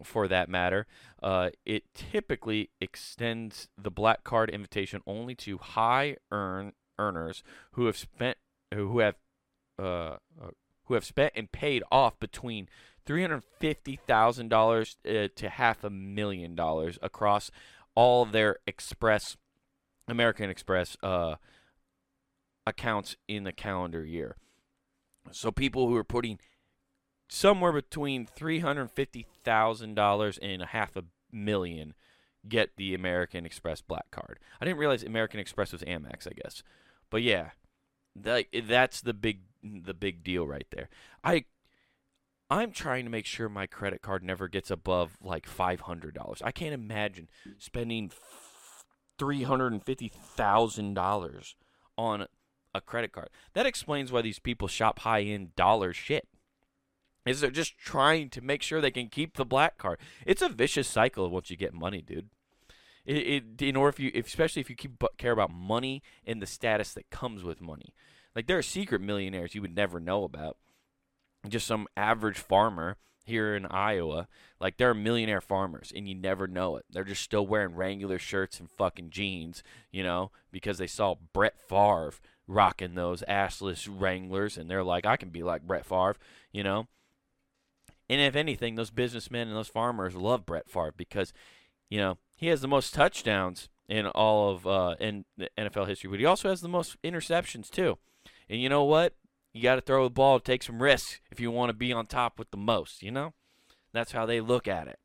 for 0.04 0.28
that 0.28 0.50
matter. 0.50 0.88
Uh, 1.22 1.50
it 1.66 1.84
typically 1.94 2.70
extends 2.82 3.70
the 3.78 3.92
black 3.92 4.24
card 4.24 4.50
invitation 4.50 5.02
only 5.06 5.36
to 5.36 5.58
high 5.58 6.18
earn 6.32 6.74
earners 6.98 7.44
who 7.72 7.86
have 7.86 7.98
spent 7.98 8.38
who 8.74 9.00
have 9.00 9.16
uh, 9.82 10.18
uh 10.42 10.52
who 10.86 10.94
have 10.94 11.06
spent 11.06 11.32
and 11.36 11.52
paid 11.52 11.82
off 11.92 12.20
between 12.20 12.68
three 13.06 13.22
hundred 13.22 13.44
fifty 13.60 13.96
thousand 13.96 14.48
uh, 14.48 14.56
dollars 14.56 14.98
to 15.04 15.50
half 15.50 15.84
a 15.84 15.90
million 15.90 16.56
dollars 16.56 17.00
across 17.02 17.52
all 17.96 18.26
their 18.26 18.58
Express 18.68 19.38
American 20.08 20.50
Express 20.50 20.98
uh, 21.04 21.36
accounts 22.66 23.16
in 23.28 23.44
the 23.44 23.52
calendar 23.52 24.04
year. 24.06 24.36
So 25.32 25.52
people 25.52 25.88
who 25.88 25.96
are 25.96 26.04
putting 26.04 26.40
somewhere 27.30 27.72
between 27.72 28.26
three 28.26 28.60
hundred 28.60 28.92
fifty 28.92 29.26
thousand 29.44 29.94
dollars 29.94 30.38
and 30.42 30.62
a 30.62 30.66
half 30.66 30.98
a 30.98 31.04
million 31.32 31.94
get 32.48 32.76
the 32.76 32.94
American 32.94 33.46
Express 33.46 33.82
black 33.82 34.12
card. 34.12 34.40
I 34.60 34.66
didn't 34.66 34.80
realize 34.80 35.04
American 35.04 35.40
Express 35.40 35.72
was 35.72 35.84
Amex, 35.84 36.28
I 36.28 36.32
guess, 36.42 36.64
but 37.10 37.22
yeah, 37.22 37.52
that 38.16 38.48
eh, 38.52 38.62
that's 38.66 39.02
the 39.02 39.14
big 39.14 39.42
the 39.64 39.94
big 39.94 40.24
deal 40.24 40.46
right 40.48 40.68
there. 40.72 40.90
I 41.24 41.46
I'm 42.50 42.72
trying 42.72 43.06
to 43.06 43.12
make 43.12 43.28
sure 43.28 43.48
my 43.48 43.68
credit 43.68 44.02
card 44.02 44.24
never 44.24 44.48
gets 44.48 44.72
above 44.72 45.18
like 45.24 45.46
five 45.46 45.82
hundred 45.82 46.16
dollars. 46.16 46.42
I 46.44 46.52
can't 46.52 46.74
imagine 46.74 47.30
spending 47.60 48.12
three 49.20 49.44
hundred 49.44 49.74
and 49.74 49.84
fifty 49.84 50.08
thousand 50.08 50.96
dollars 50.96 51.56
on 51.96 52.26
a 52.74 52.82
credit 52.82 53.12
card. 53.12 53.30
That 53.54 53.66
explains 53.68 54.12
why 54.12 54.22
these 54.22 54.40
people 54.40 54.68
shop 54.68 55.00
high 55.00 55.22
end 55.22 55.56
dollar 55.56 55.94
shit 55.94 56.28
is 57.26 57.42
they're 57.42 57.52
just 57.52 57.78
trying 57.78 58.30
to 58.30 58.42
make 58.42 58.62
sure 58.62 58.82
they 58.82 58.92
can 58.92 59.08
keep 59.08 59.36
the 59.36 59.46
black 59.46 59.78
card. 59.78 60.00
It's 60.26 60.42
a 60.42 60.50
vicious 60.50 60.88
cycle 60.88 61.30
once 61.30 61.50
you 61.50 61.58
get 61.58 61.74
money, 61.74 62.02
dude. 62.02 62.30
It, 63.06 63.44
it 63.60 63.62
in 63.62 63.76
order 63.76 63.90
if 63.90 64.00
you, 64.00 64.12
if, 64.14 64.28
especially 64.28 64.62
if 64.62 64.70
you 64.70 64.76
keep 64.76 65.04
care 65.18 65.32
about 65.32 65.52
money 65.52 66.02
and 66.26 66.42
the 66.42 66.46
status 66.46 66.94
that 66.94 67.10
comes 67.10 67.44
with 67.44 67.62
money. 67.62 67.94
Like 68.36 68.48
there 68.48 68.58
are 68.58 68.64
secret 68.64 69.02
millionaires 69.02 69.56
you 69.56 69.62
would 69.62 69.76
never 69.76 70.00
know 70.00 70.24
about. 70.24 70.58
Just 71.48 71.68
some 71.68 71.88
average 71.96 72.38
farmer 72.38 72.98
here 73.24 73.56
in 73.56 73.66
Iowa, 73.68 74.28
like 74.60 74.78
there 74.78 74.90
are 74.90 74.96
millionaire 74.96 75.40
farmers 75.40 75.94
and 75.96 76.08
you 76.08 76.16
never 76.16 76.48
know 76.48 76.76
it. 76.76 76.86
They're 76.90 77.04
just 77.04 77.22
still 77.22 77.48
wearing 77.48 77.76
Wrangler 77.76 78.20
shirts 78.20 78.60
and 78.60 78.70
fucking 78.70 79.12
jeans, 79.12 79.64
you 79.92 80.04
know, 80.04 80.32
because 80.52 80.80
they 80.80 80.88
saw 80.88 81.16
Brett 81.32 81.60
Favre 81.60 82.14
rocking 82.50 82.96
those 82.96 83.24
assless 83.30 83.88
Wranglers, 83.90 84.58
and 84.58 84.70
they're 84.70 84.84
like, 84.84 85.06
I 85.06 85.16
can 85.16 85.30
be 85.30 85.44
like 85.44 85.62
Brett 85.62 85.86
Favre, 85.86 86.18
you 86.52 86.64
know. 86.64 86.88
And 88.10 88.20
if 88.20 88.36
anything, 88.36 88.76
those 88.76 88.90
businessmen 88.90 89.48
and 89.48 89.56
those 89.56 89.68
farmers 89.68 90.16
love 90.16 90.46
Brett 90.46 90.70
Favre 90.70 90.94
because, 90.98 91.32
you 91.90 92.00
know, 92.00 92.18
he 92.36 92.48
has 92.48 92.62
the 92.62 92.68
most 92.68 92.94
touchdowns 92.94 93.70
in 93.88 94.08
all 94.08 94.52
of 94.52 94.68
uh, 94.68 94.96
in 95.00 95.26
NFL 95.58 95.88
history, 95.88 96.10
but 96.10 96.20
he 96.20 96.26
also 96.26 96.50
has 96.50 96.62
the 96.62 96.68
most 96.68 97.02
interceptions 97.04 97.70
too. 97.70 97.98
And 98.50 98.62
you 98.62 98.70
know 98.70 98.84
what? 98.84 99.14
You 99.54 99.64
got 99.64 99.76
to 99.76 99.82
throw 99.82 100.06
the 100.06 100.10
ball, 100.10 100.40
take 100.40 100.64
some 100.64 100.82
risks 100.82 101.20
if 101.32 101.40
you 101.40 101.52
want 101.52 101.70
to 101.70 101.74
be 101.74 101.92
on 101.92 102.06
top 102.06 102.38
with 102.40 102.52
the 102.52 102.58
most. 102.58 103.04
You 103.04 103.12
know, 103.12 103.34
that's 103.94 104.12
how 104.12 104.26
they 104.26 104.42
look 104.42 104.68
at 104.68 104.88
it. 104.88 105.00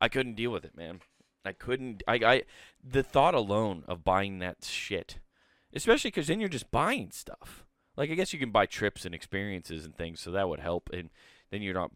I 0.00 0.08
couldn't 0.08 0.36
deal 0.36 0.52
with 0.52 0.64
it, 0.64 0.76
man. 0.76 1.00
I 1.44 1.52
couldn't 1.52 2.02
I 2.08 2.14
I 2.14 2.42
the 2.82 3.02
thought 3.02 3.34
alone 3.34 3.84
of 3.86 4.04
buying 4.04 4.38
that 4.38 4.64
shit. 4.64 5.18
Especially 5.74 6.10
cuz 6.10 6.28
then 6.28 6.40
you're 6.40 6.48
just 6.48 6.70
buying 6.70 7.10
stuff. 7.10 7.64
Like 7.96 8.10
I 8.10 8.14
guess 8.14 8.32
you 8.32 8.38
can 8.38 8.50
buy 8.50 8.66
trips 8.66 9.04
and 9.04 9.14
experiences 9.14 9.84
and 9.84 9.96
things, 9.96 10.20
so 10.20 10.30
that 10.30 10.48
would 10.48 10.60
help 10.60 10.90
and 10.92 11.10
then 11.50 11.62
you're 11.62 11.74
not 11.74 11.92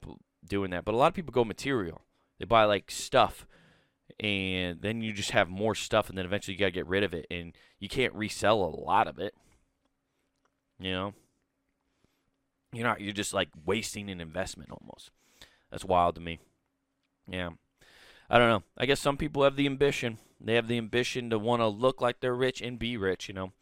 doing 0.47 0.71
that. 0.71 0.85
But 0.85 0.95
a 0.95 0.99
lot 0.99 1.09
of 1.09 1.15
people 1.15 1.33
go 1.33 1.45
material. 1.45 2.03
They 2.39 2.45
buy 2.45 2.65
like 2.65 2.91
stuff 2.91 3.47
and 4.21 4.81
then 4.83 5.01
you 5.01 5.13
just 5.13 5.31
have 5.31 5.49
more 5.49 5.75
stuff, 5.75 6.09
and 6.09 6.19
then 6.19 6.25
eventually 6.25 6.55
you 6.55 6.59
got 6.59 6.67
to 6.67 6.73
get 6.73 6.87
rid 6.87 7.05
of 7.05 7.15
it, 7.15 7.27
and 7.31 7.53
you 7.79 7.89
can't 7.89 8.15
resell 8.15 8.63
a 8.63 8.81
lot 8.85 9.07
of 9.07 9.19
it. 9.19 9.35
You 10.81 10.93
know, 10.93 11.15
you're 12.73 12.87
not. 12.87 13.01
You're 13.01 13.13
just 13.13 13.35
like 13.35 13.49
wasting 13.65 14.11
an 14.11 14.21
investment 14.21 14.71
almost. 14.71 15.11
That's 15.71 15.85
wild 15.85 16.15
to 16.17 16.21
me. 16.21 16.41
Yeah, 17.29 17.51
I 18.31 18.39
don't 18.39 18.49
know. 18.49 18.63
I 18.77 18.87
guess 18.87 19.01
some 19.01 19.17
people 19.17 19.45
have 19.45 19.57
the 19.57 19.67
ambition. 19.67 20.19
They 20.41 20.55
have 20.55 20.69
the 20.69 20.79
ambition 20.79 21.31
to 21.31 21.39
want 21.39 21.61
to 21.63 21.69
look 21.69 22.01
like 22.01 22.21
they're 22.21 22.35
rich 22.35 22.61
and 22.61 22.79
be 22.79 22.97
rich. 22.97 23.29
You 23.29 23.35
know, 23.35 23.53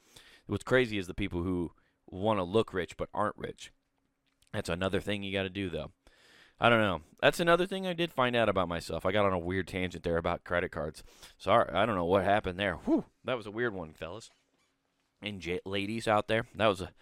what's 0.47 0.65
crazy 0.65 0.99
is 0.99 1.07
the 1.07 1.15
people 1.15 1.43
who 1.43 1.73
want 2.07 2.38
to 2.38 2.45
look 2.45 2.73
rich 2.73 2.97
but 2.97 3.09
aren't 3.12 3.37
rich. 3.37 3.73
That's 4.53 4.69
another 4.69 5.00
thing 5.00 5.23
you 5.23 5.33
got 5.33 5.43
to 5.43 5.50
do 5.50 5.69
though. 5.69 5.93
I 6.59 6.71
don't 6.71 6.81
know. 6.81 7.03
That's 7.21 7.41
another 7.41 7.67
thing 7.67 7.87
I 7.87 7.93
did 7.93 8.12
find 8.12 8.35
out 8.35 8.49
about 8.49 8.69
myself. 8.69 9.05
I 9.05 9.12
got 9.12 9.26
on 9.26 9.35
a 9.35 9.38
weird 9.38 9.69
tangent 9.69 10.05
there 10.05 10.17
about 10.17 10.45
credit 10.45 10.71
cards. 10.71 11.03
Sorry, 11.37 11.71
I 11.71 11.85
don't 11.85 11.97
know 11.97 12.07
what 12.07 12.25
happened 12.25 12.59
there. 12.59 12.76
Whew, 12.87 13.05
that 13.25 13.37
was 13.37 13.47
a 13.47 13.50
weird 13.50 13.75
one, 13.75 13.93
fellas 13.93 14.31
and 15.23 15.41
j- 15.41 15.61
ladies 15.65 16.09
out 16.09 16.29
there. 16.29 16.47
That 16.55 16.67
was 16.67 16.81
a 16.81 16.93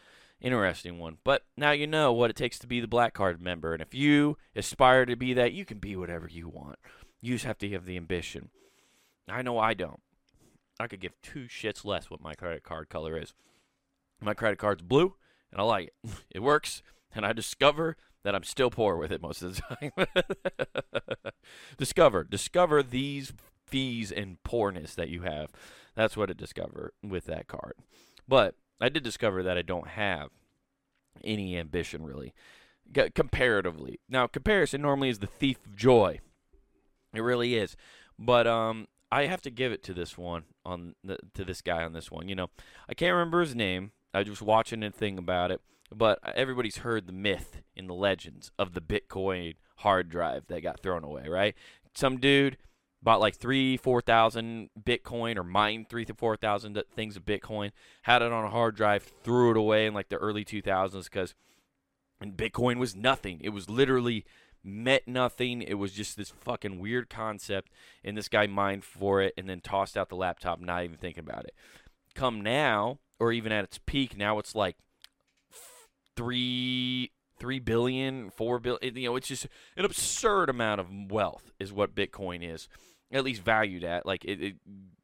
interesting 0.40 0.98
one. 0.98 1.18
But 1.24 1.42
now 1.56 1.70
you 1.70 1.86
know 1.86 2.12
what 2.12 2.30
it 2.30 2.36
takes 2.36 2.58
to 2.60 2.66
be 2.66 2.80
the 2.80 2.88
black 2.88 3.14
card 3.14 3.40
member, 3.40 3.72
and 3.72 3.82
if 3.82 3.94
you 3.94 4.36
aspire 4.54 5.06
to 5.06 5.16
be 5.16 5.34
that, 5.34 5.52
you 5.52 5.64
can 5.64 5.78
be 5.78 5.96
whatever 5.96 6.28
you 6.28 6.48
want. 6.48 6.78
You 7.20 7.34
just 7.34 7.46
have 7.46 7.58
to 7.58 7.70
have 7.70 7.86
the 7.86 7.96
ambition. 7.96 8.50
I 9.28 9.42
know 9.42 9.58
I 9.58 9.74
don't. 9.74 10.00
I 10.80 10.86
could 10.86 11.00
give 11.00 11.20
two 11.22 11.46
shits 11.46 11.84
less 11.84 12.10
what 12.10 12.20
my 12.20 12.34
credit 12.34 12.62
card 12.62 12.88
color 12.88 13.16
is. 13.16 13.32
My 14.20 14.34
credit 14.34 14.58
card's 14.58 14.82
blue, 14.82 15.14
and 15.52 15.60
I 15.60 15.64
like 15.64 15.92
it. 16.02 16.10
It 16.30 16.42
works, 16.42 16.82
and 17.14 17.24
I 17.24 17.32
discover 17.32 17.96
that 18.24 18.34
I'm 18.34 18.42
still 18.42 18.70
poor 18.70 18.96
with 18.96 19.12
it 19.12 19.22
most 19.22 19.42
of 19.42 19.54
the 19.54 19.62
time. 19.62 19.92
discover, 21.78 22.24
discover 22.24 22.82
these 22.82 23.32
fees 23.66 24.10
and 24.10 24.42
poorness 24.42 24.94
that 24.94 25.10
you 25.10 25.22
have. 25.22 25.50
That's 25.94 26.16
what 26.16 26.30
I 26.30 26.32
discover 26.32 26.92
with 27.02 27.26
that 27.26 27.46
card. 27.46 27.74
But 28.26 28.56
I 28.80 28.88
did 28.88 29.02
discover 29.02 29.42
that 29.42 29.58
I 29.58 29.62
don't 29.62 29.88
have 29.88 30.30
any 31.22 31.56
ambition 31.56 32.02
really, 32.04 32.34
comparatively. 33.14 34.00
Now, 34.08 34.26
comparison 34.26 34.82
normally 34.82 35.10
is 35.10 35.20
the 35.20 35.26
thief 35.26 35.58
of 35.64 35.76
joy. 35.76 36.20
It 37.14 37.20
really 37.20 37.54
is. 37.54 37.76
But 38.18 38.46
um, 38.46 38.88
I 39.12 39.26
have 39.26 39.42
to 39.42 39.50
give 39.50 39.70
it 39.70 39.82
to 39.84 39.94
this 39.94 40.18
one 40.18 40.44
on 40.64 40.94
the, 41.04 41.18
to 41.34 41.44
this 41.44 41.60
guy 41.60 41.84
on 41.84 41.92
this 41.92 42.10
one. 42.10 42.28
You 42.28 42.34
know, 42.34 42.50
I 42.88 42.94
can't 42.94 43.12
remember 43.12 43.40
his 43.40 43.54
name. 43.54 43.92
I 44.12 44.22
was 44.22 44.42
watching 44.42 44.82
a 44.82 44.90
thing 44.90 45.18
about 45.18 45.50
it 45.50 45.60
but 45.94 46.18
everybody's 46.34 46.78
heard 46.78 47.06
the 47.06 47.12
myth 47.12 47.62
in 47.76 47.86
the 47.86 47.94
legends 47.94 48.50
of 48.58 48.74
the 48.74 48.80
Bitcoin 48.80 49.54
hard 49.78 50.08
drive 50.08 50.46
that 50.48 50.62
got 50.62 50.80
thrown 50.80 51.04
away, 51.04 51.28
right? 51.28 51.54
Some 51.94 52.18
dude 52.18 52.56
bought 53.02 53.20
like 53.20 53.36
three, 53.36 53.76
four 53.76 54.00
thousand 54.00 54.70
Bitcoin 54.80 55.36
or 55.36 55.44
mined 55.44 55.88
three 55.88 56.04
to 56.04 56.14
four 56.14 56.36
thousand 56.36 56.80
things 56.94 57.16
of 57.16 57.24
Bitcoin, 57.24 57.70
had 58.02 58.22
it 58.22 58.32
on 58.32 58.44
a 58.44 58.50
hard 58.50 58.76
drive, 58.76 59.04
threw 59.22 59.50
it 59.50 59.56
away 59.56 59.86
in 59.86 59.94
like 59.94 60.08
the 60.08 60.16
early 60.16 60.44
2000s 60.44 61.04
because 61.04 61.34
and 62.20 62.36
Bitcoin 62.36 62.78
was 62.78 62.94
nothing. 62.94 63.40
It 63.42 63.50
was 63.50 63.68
literally 63.68 64.24
meant 64.64 65.06
nothing. 65.06 65.62
It 65.62 65.74
was 65.74 65.92
just 65.92 66.16
this 66.16 66.30
fucking 66.30 66.80
weird 66.80 67.10
concept, 67.10 67.70
and 68.02 68.16
this 68.16 68.28
guy 68.28 68.46
mined 68.46 68.84
for 68.84 69.20
it 69.20 69.34
and 69.36 69.48
then 69.48 69.60
tossed 69.60 69.96
out 69.96 70.08
the 70.08 70.16
laptop, 70.16 70.60
not 70.60 70.84
even 70.84 70.96
thinking 70.96 71.24
about 71.24 71.44
it. 71.44 71.54
Come 72.14 72.40
now, 72.40 72.98
or 73.20 73.32
even 73.32 73.52
at 73.52 73.64
its 73.64 73.78
peak, 73.84 74.16
now 74.16 74.38
it's 74.38 74.54
like 74.54 74.76
three 76.16 77.12
three 77.38 77.58
billion, 77.58 78.30
four 78.30 78.58
billion. 78.58 78.96
You 78.96 79.08
know, 79.08 79.16
it's 79.16 79.28
just 79.28 79.46
an 79.76 79.84
absurd 79.84 80.48
amount 80.48 80.80
of 80.80 80.88
wealth 81.10 81.52
is 81.58 81.72
what 81.72 81.94
Bitcoin 81.94 82.48
is, 82.48 82.68
at 83.12 83.24
least 83.24 83.42
valued 83.42 83.84
at. 83.84 84.06
Like 84.06 84.24
it, 84.24 84.40
it, 84.40 84.54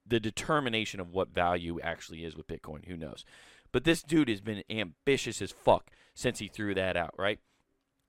the 0.06 0.20
determination 0.20 1.00
of 1.00 1.10
what 1.10 1.34
value 1.34 1.80
actually 1.82 2.24
is 2.24 2.36
with 2.36 2.46
Bitcoin, 2.46 2.86
who 2.86 2.96
knows? 2.96 3.24
But 3.72 3.84
this 3.84 4.02
dude 4.02 4.28
has 4.28 4.40
been 4.40 4.62
ambitious 4.70 5.42
as 5.42 5.52
fuck 5.52 5.90
since 6.14 6.38
he 6.38 6.48
threw 6.48 6.74
that 6.74 6.96
out. 6.96 7.14
Right? 7.18 7.40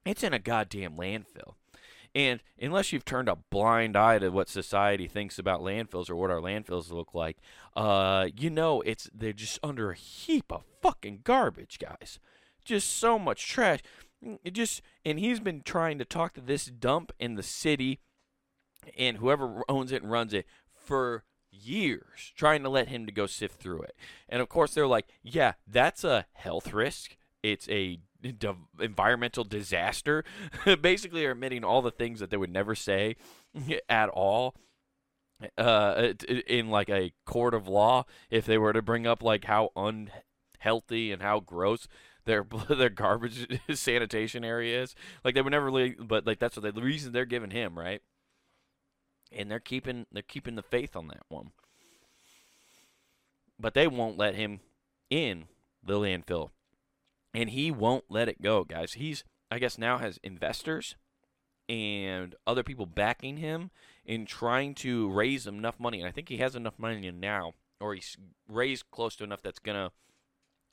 It's 0.06 0.24
in 0.24 0.34
a 0.34 0.40
goddamn 0.40 0.96
landfill. 0.96 1.56
And 2.14 2.42
unless 2.60 2.92
you've 2.92 3.06
turned 3.06 3.30
a 3.30 3.38
blind 3.38 3.96
eye 3.96 4.20
to 4.20 4.30
what 4.30 4.50
society 4.50 5.08
thinks 5.08 5.40
about 5.40 5.62
landfills 5.62 6.10
or 6.10 6.16
what 6.16 6.30
our 6.30 6.42
landfills 6.42 6.92
look 6.92 7.14
like, 7.14 7.38
uh, 7.76 8.28
you 8.36 8.50
know 8.50 8.82
it's 8.82 9.10
they're 9.14 9.32
just 9.32 9.60
under 9.64 9.92
a 9.92 9.96
heap 9.96 10.52
of 10.52 10.66
fucking 10.82 11.22
garbage, 11.24 11.80
guys 11.80 12.20
just 12.64 12.98
so 12.98 13.20
much 13.20 13.48
trash. 13.48 13.80
Mm, 14.26 14.40
it 14.44 14.52
just 14.52 14.82
and 15.06 15.20
he's 15.20 15.40
been 15.40 15.62
trying 15.62 15.98
to 16.00 16.06
talk 16.06 16.34
to 16.34 16.42
this 16.42 16.66
dump 16.66 17.12
in 17.20 17.36
the 17.36 17.44
city 17.44 18.00
and 18.98 19.18
whoever 19.18 19.64
owns 19.70 19.92
it 19.92 20.02
and 20.02 20.12
runs 20.12 20.34
it 20.34 20.46
for 20.74 21.24
years 21.52 22.32
trying 22.36 22.64
to 22.64 22.70
let 22.70 22.88
him 22.88 23.06
to 23.06 23.12
go 23.12 23.26
sift 23.26 23.60
through 23.60 23.82
it. 23.82 23.96
And 24.30 24.42
of 24.42 24.50
course 24.50 24.74
they're 24.74 24.88
like, 24.88 25.08
"Yeah, 25.22 25.54
that's 25.68 26.04
a 26.04 26.26
health 26.34 26.74
risk. 26.74 27.18
It's 27.44 27.68
a 27.70 28.00
environmental 28.80 29.44
disaster." 29.44 30.24
Basically 30.82 31.26
are 31.26 31.32
admitting 31.32 31.64
all 31.64 31.82
the 31.82 31.92
things 31.92 32.20
that 32.20 32.30
they 32.30 32.38
would 32.38 32.52
never 32.52 32.76
say 32.76 33.16
at 33.90 34.10
all 34.10 34.56
uh 35.58 36.14
in 36.46 36.70
like 36.70 36.88
a 36.88 37.12
court 37.26 37.56
of 37.56 37.68
law 37.68 38.06
if 38.30 38.46
they 38.46 38.60
were 38.60 38.74
to 38.74 38.82
bring 38.82 39.08
up 39.08 39.24
like 39.24 39.46
how 39.46 39.72
unhealthy 39.76 41.12
and 41.12 41.24
how 41.24 41.40
gross 41.40 41.88
their 42.26 42.46
their 42.70 42.90
garbage 42.90 43.48
sanitation 43.74 44.44
area 44.44 44.82
is. 44.82 44.96
Like 45.24 45.36
they 45.36 45.42
would 45.42 45.52
never 45.52 45.66
really, 45.66 45.96
but 46.00 46.26
like 46.26 46.40
that's 46.40 46.56
what 46.56 46.64
they, 46.64 46.72
the 46.72 46.82
reason 46.82 47.12
they're 47.12 47.26
giving 47.26 47.52
him 47.52 47.78
right, 47.78 48.02
and 49.32 49.50
they're 49.50 49.60
keeping 49.60 50.06
they're 50.12 50.24
keeping 50.24 50.56
the 50.56 50.64
faith 50.64 50.96
on 50.96 51.08
that 51.08 51.24
one. 51.30 51.52
But 53.60 53.74
they 53.74 53.88
won't 53.88 54.18
let 54.18 54.36
him 54.36 54.60
in 55.10 55.46
the 55.84 55.96
landfill, 55.96 56.50
and 57.34 57.50
he 57.50 57.72
won't 57.72 58.06
let 58.10 58.30
it 58.30 58.42
go, 58.42 58.64
guys. 58.64 58.94
He's 58.94 59.24
I 59.50 59.60
guess 59.60 59.78
now 59.78 59.98
has 59.98 60.20
investors 60.24 60.96
and 61.68 62.36
other 62.48 62.64
people 62.64 62.86
backing 62.86 63.38
him 63.38 63.72
in 64.06 64.26
trying 64.26 64.76
to 64.76 65.10
raise 65.10 65.46
enough 65.46 65.80
money. 65.80 66.00
And 66.00 66.08
I 66.08 66.12
think 66.12 66.30
he 66.30 66.38
has 66.38 66.56
enough 66.56 66.80
money 66.80 67.10
now, 67.12 67.54
or 67.80 67.94
he's 67.94 68.18
raised 68.48 68.86
close 68.92 69.16
to 69.18 69.24
enough 69.24 69.42
that's 69.42 69.60
gonna 69.60 69.92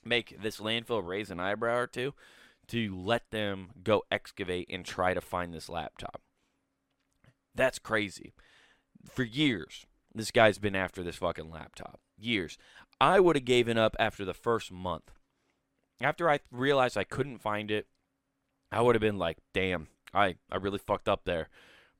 make 0.03 0.41
this 0.41 0.59
landfill 0.59 1.05
raise 1.05 1.29
an 1.29 1.39
eyebrow 1.39 1.77
or 1.77 1.87
two 1.87 2.13
to 2.67 2.95
let 2.95 3.31
them 3.31 3.69
go 3.83 4.03
excavate 4.11 4.67
and 4.69 4.85
try 4.85 5.13
to 5.13 5.21
find 5.21 5.53
this 5.53 5.69
laptop. 5.69 6.21
That's 7.55 7.79
crazy. 7.79 8.33
For 9.09 9.23
years, 9.23 9.85
this 10.13 10.31
guy's 10.31 10.59
been 10.59 10.75
after 10.75 11.03
this 11.03 11.17
fucking 11.17 11.49
laptop. 11.49 11.99
Years. 12.17 12.57
I 13.01 13.19
would 13.19 13.35
have 13.35 13.45
given 13.45 13.77
up 13.77 13.95
after 13.99 14.23
the 14.23 14.33
first 14.33 14.71
month. 14.71 15.11
After 16.01 16.29
I 16.29 16.39
realized 16.51 16.97
I 16.97 17.03
couldn't 17.03 17.39
find 17.39 17.71
it, 17.71 17.87
I 18.71 18.81
would 18.81 18.95
have 18.95 19.01
been 19.01 19.17
like, 19.17 19.37
"Damn, 19.53 19.87
I 20.13 20.35
I 20.51 20.57
really 20.57 20.79
fucked 20.79 21.09
up 21.09 21.25
there." 21.25 21.49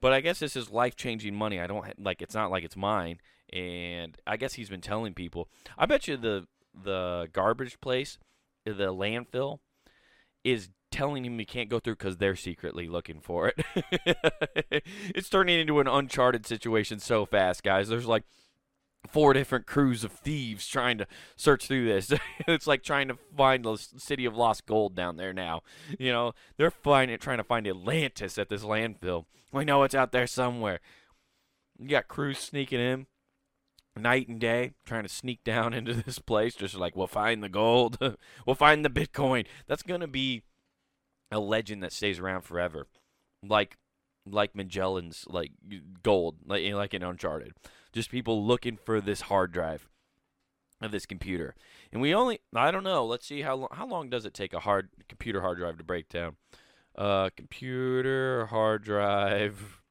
But 0.01 0.13
I 0.13 0.21
guess 0.21 0.39
this 0.39 0.55
is 0.55 0.69
life-changing 0.69 1.35
money. 1.35 1.59
I 1.59 1.67
don't 1.67 1.99
like 2.03 2.21
it's 2.21 2.35
not 2.35 2.51
like 2.51 2.63
it's 2.63 2.77
mine, 2.77 3.19
and 3.51 4.17
I 4.25 4.37
guess 4.37 4.53
he's 4.53 4.69
been 4.69 4.81
telling 4.81 5.13
people. 5.13 5.49
I 5.77 5.85
bet 5.85 6.07
you 6.07 6.17
the 6.17 6.47
the 6.73 7.27
garbage 7.33 7.81
place, 7.81 8.17
the 8.65 8.93
landfill, 8.93 9.59
is 10.43 10.69
telling 10.91 11.25
him 11.25 11.37
he 11.37 11.45
can't 11.45 11.69
go 11.69 11.79
through 11.79 11.95
because 11.95 12.17
they're 12.17 12.35
secretly 12.35 12.87
looking 12.87 13.19
for 13.19 13.49
it. 13.49 13.63
it's 15.15 15.29
turning 15.29 15.59
into 15.59 15.79
an 15.79 15.87
uncharted 15.87 16.45
situation 16.45 16.99
so 16.99 17.25
fast, 17.25 17.63
guys. 17.63 17.89
There's 17.89 18.05
like 18.07 18.23
four 19.07 19.33
different 19.33 19.65
crews 19.65 20.03
of 20.03 20.11
thieves 20.11 20.67
trying 20.67 20.97
to 20.97 21.07
search 21.35 21.67
through 21.67 21.85
this. 21.85 22.13
it's 22.47 22.67
like 22.67 22.83
trying 22.83 23.07
to 23.07 23.17
find 23.35 23.65
the 23.65 23.77
city 23.77 24.25
of 24.25 24.35
lost 24.35 24.65
gold 24.65 24.95
down 24.95 25.17
there 25.17 25.33
now. 25.33 25.61
You 25.97 26.11
know, 26.11 26.33
they're 26.57 26.71
finding 26.71 27.17
trying 27.17 27.37
to 27.37 27.43
find 27.43 27.67
Atlantis 27.67 28.37
at 28.37 28.49
this 28.49 28.63
landfill. 28.63 29.25
We 29.51 29.65
know 29.65 29.83
it's 29.83 29.95
out 29.95 30.11
there 30.11 30.27
somewhere. 30.27 30.79
You 31.79 31.89
got 31.89 32.07
crews 32.07 32.39
sneaking 32.39 32.79
in 32.79 33.07
night 33.99 34.27
and 34.27 34.39
day 34.39 34.71
trying 34.85 35.03
to 35.03 35.09
sneak 35.09 35.43
down 35.43 35.73
into 35.73 35.93
this 35.93 36.19
place 36.19 36.55
just 36.55 36.75
like 36.75 36.95
we'll 36.95 37.07
find 37.07 37.43
the 37.43 37.49
gold 37.49 37.97
we'll 38.45 38.55
find 38.55 38.85
the 38.85 38.89
bitcoin 38.89 39.45
that's 39.67 39.83
going 39.83 40.01
to 40.01 40.07
be 40.07 40.41
a 41.31 41.39
legend 41.39 41.83
that 41.83 41.91
stays 41.91 42.17
around 42.19 42.41
forever 42.41 42.87
like 43.45 43.77
like 44.25 44.53
magellan's 44.53 45.25
like 45.27 45.51
gold 46.01 46.37
like 46.45 46.71
like 46.73 46.93
in 46.93 47.03
uncharted 47.03 47.53
just 47.91 48.11
people 48.11 48.45
looking 48.45 48.77
for 48.77 49.01
this 49.01 49.21
hard 49.21 49.51
drive 49.51 49.87
of 50.81 50.91
this 50.91 51.05
computer 51.05 51.55
and 51.91 52.01
we 52.01 52.13
only 52.13 52.39
i 52.55 52.71
don't 52.71 52.85
know 52.85 53.05
let's 53.05 53.25
see 53.25 53.41
how 53.41 53.55
long 53.55 53.69
how 53.73 53.85
long 53.85 54.09
does 54.09 54.25
it 54.25 54.33
take 54.33 54.53
a 54.53 54.61
hard 54.61 54.89
computer 55.09 55.41
hard 55.41 55.57
drive 55.57 55.77
to 55.77 55.83
break 55.83 56.07
down 56.07 56.37
uh 56.97 57.29
computer 57.35 58.45
hard 58.45 58.83
drive 58.83 59.81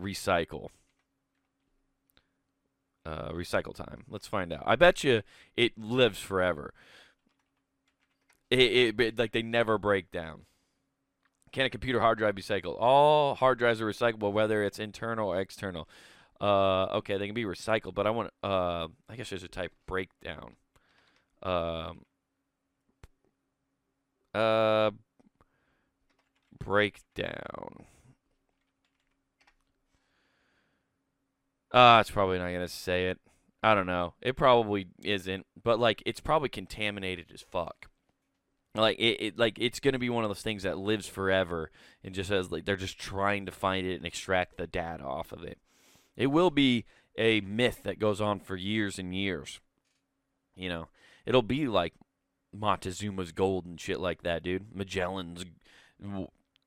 recycle 0.00 0.68
uh, 3.08 3.32
recycle 3.32 3.74
time. 3.74 4.04
Let's 4.08 4.26
find 4.26 4.52
out. 4.52 4.62
I 4.66 4.76
bet 4.76 5.02
you 5.02 5.22
it 5.56 5.78
lives 5.78 6.18
forever. 6.18 6.74
It, 8.50 8.60
it, 8.60 9.00
it, 9.00 9.18
like 9.18 9.32
they 9.32 9.42
never 9.42 9.78
break 9.78 10.10
down. 10.10 10.42
Can 11.52 11.66
a 11.66 11.70
computer 11.70 12.00
hard 12.00 12.18
drive 12.18 12.34
be 12.34 12.42
recycled? 12.42 12.76
All 12.78 13.34
hard 13.34 13.58
drives 13.58 13.80
are 13.80 13.86
recyclable, 13.86 14.32
whether 14.32 14.62
it's 14.62 14.78
internal 14.78 15.28
or 15.28 15.40
external. 15.40 15.88
Uh, 16.40 16.84
okay, 16.96 17.18
they 17.18 17.26
can 17.26 17.34
be 17.34 17.44
recycled, 17.44 17.94
but 17.94 18.06
I 18.06 18.10
want. 18.10 18.30
Uh, 18.42 18.88
I 19.08 19.16
guess 19.16 19.30
there's 19.30 19.42
a 19.42 19.48
type 19.48 19.72
breakdown. 19.86 20.56
Um. 21.42 22.04
Uh. 24.34 24.90
Breakdown. 26.58 27.86
Uh, 31.72 31.98
it's 32.00 32.10
probably 32.10 32.38
not 32.38 32.50
gonna 32.52 32.68
say 32.68 33.08
it. 33.08 33.18
I 33.62 33.74
don't 33.74 33.86
know. 33.86 34.14
It 34.22 34.36
probably 34.36 34.86
isn't, 35.02 35.46
but 35.62 35.78
like 35.78 36.02
it's 36.06 36.20
probably 36.20 36.48
contaminated 36.48 37.26
as 37.34 37.42
fuck. 37.42 37.87
Like 38.74 38.98
it, 38.98 39.20
it 39.20 39.38
like 39.38 39.58
it's 39.58 39.80
gonna 39.80 39.98
be 39.98 40.10
one 40.10 40.24
of 40.24 40.30
those 40.30 40.42
things 40.42 40.62
that 40.62 40.78
lives 40.78 41.08
forever 41.08 41.70
and 42.04 42.14
just 42.14 42.30
as 42.30 42.50
like 42.50 42.64
they're 42.64 42.76
just 42.76 42.98
trying 42.98 43.46
to 43.46 43.52
find 43.52 43.86
it 43.86 43.96
and 43.96 44.06
extract 44.06 44.56
the 44.56 44.66
data 44.66 45.04
off 45.04 45.32
of 45.32 45.42
it. 45.42 45.58
It 46.16 46.28
will 46.28 46.50
be 46.50 46.84
a 47.16 47.40
myth 47.40 47.82
that 47.84 47.98
goes 47.98 48.20
on 48.20 48.40
for 48.40 48.56
years 48.56 48.98
and 48.98 49.14
years. 49.14 49.60
You 50.54 50.68
know, 50.68 50.88
it'll 51.26 51.42
be 51.42 51.66
like 51.66 51.94
Montezuma's 52.56 53.32
gold 53.32 53.66
and 53.66 53.80
shit 53.80 54.00
like 54.00 54.22
that, 54.22 54.42
dude. 54.42 54.74
Magellan's 54.74 55.44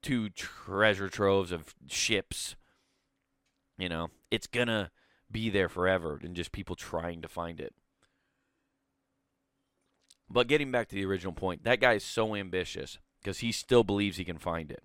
two 0.02 0.30
treasure 0.30 1.10
troves 1.10 1.52
of 1.52 1.76
ships 1.88 2.56
you 3.82 3.90
know, 3.90 4.12
it's 4.30 4.46
going 4.46 4.68
to 4.68 4.92
be 5.32 5.50
there 5.50 5.68
forever 5.68 6.20
and 6.24 6.36
just 6.36 6.52
people 6.52 6.76
trying 6.76 7.24
to 7.24 7.28
find 7.28 7.60
it. 7.60 7.74
But 10.32 10.48
getting 10.48 10.72
back 10.72 10.88
to 10.90 10.96
the 10.96 11.06
original 11.06 11.34
point, 11.34 11.64
that 11.64 11.82
guy 11.82 11.94
is 11.94 12.04
so 12.04 12.36
ambitious 12.36 13.00
because 13.22 13.40
he 13.40 13.52
still 13.52 13.84
believes 13.84 14.18
he 14.18 14.26
can 14.26 14.38
find 14.38 14.72
it. 14.72 14.84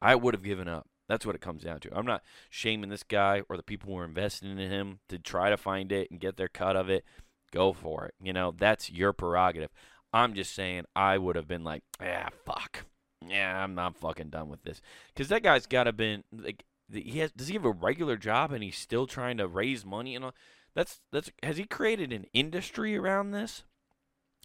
I 0.00 0.14
would 0.14 0.34
have 0.34 0.42
given 0.42 0.68
up. 0.68 0.88
That's 1.08 1.24
what 1.24 1.34
it 1.34 1.40
comes 1.40 1.62
down 1.62 1.80
to. 1.80 1.96
I'm 1.96 2.06
not 2.06 2.22
shaming 2.50 2.90
this 2.90 3.02
guy 3.02 3.42
or 3.48 3.56
the 3.56 3.62
people 3.62 3.90
who 3.90 3.98
are 3.98 4.04
investing 4.04 4.58
in 4.58 4.70
him 4.70 4.98
to 5.08 5.18
try 5.18 5.48
to 5.48 5.56
find 5.56 5.90
it 5.90 6.10
and 6.10 6.20
get 6.20 6.36
their 6.36 6.48
cut 6.48 6.76
of 6.76 6.90
it. 6.90 7.04
Go 7.50 7.72
for 7.72 8.04
it. 8.04 8.14
You 8.22 8.34
know, 8.34 8.54
that's 8.56 8.90
your 8.90 9.14
prerogative. 9.14 9.70
I'm 10.12 10.34
just 10.34 10.54
saying 10.54 10.84
I 10.94 11.16
would 11.16 11.36
have 11.36 11.48
been 11.48 11.64
like, 11.64 11.82
yeah, 12.00 12.28
fuck. 12.44 12.84
Yeah, 13.26 13.62
I'm 13.62 13.74
not 13.74 13.96
fucking 13.96 14.28
done 14.28 14.48
with 14.48 14.62
this. 14.62 14.80
Because 15.08 15.28
that 15.28 15.42
guy's 15.42 15.66
got 15.66 15.84
to 15.84 15.92
been 15.92 16.24
like 16.30 16.64
he 16.92 17.18
has 17.18 17.32
does 17.32 17.48
he 17.48 17.54
have 17.54 17.64
a 17.64 17.70
regular 17.70 18.16
job 18.16 18.52
and 18.52 18.62
he's 18.62 18.78
still 18.78 19.06
trying 19.06 19.36
to 19.38 19.46
raise 19.46 19.84
money 19.84 20.14
and 20.14 20.24
all 20.24 20.34
that's 20.74 21.00
that's 21.12 21.30
has 21.42 21.56
he 21.56 21.64
created 21.64 22.12
an 22.12 22.24
industry 22.32 22.96
around 22.96 23.30
this 23.30 23.64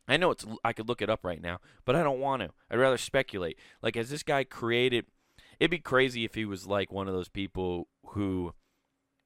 i 0.08 0.18
know 0.18 0.32
it's 0.32 0.46
i 0.64 0.74
could 0.74 0.88
look 0.88 1.02
it 1.02 1.10
up 1.10 1.24
right 1.24 1.42
now 1.42 1.60
but 1.86 1.96
i 1.96 2.04
don't 2.04 2.20
want 2.20 2.42
to 2.42 2.50
i'd 2.70 2.80
rather 2.80 2.98
speculate 2.98 3.58
like 3.82 3.96
has 3.96 4.10
this 4.10 4.24
guy 4.24 4.44
created 4.44 5.06
it'd 5.60 5.72
be 5.72 5.80
crazy 5.80 6.26
if 6.26 6.36
he 6.36 6.46
was 6.46 6.66
like 6.66 6.92
one 6.92 7.08
of 7.08 7.14
those 7.14 7.30
people 7.30 7.88
who 8.08 8.54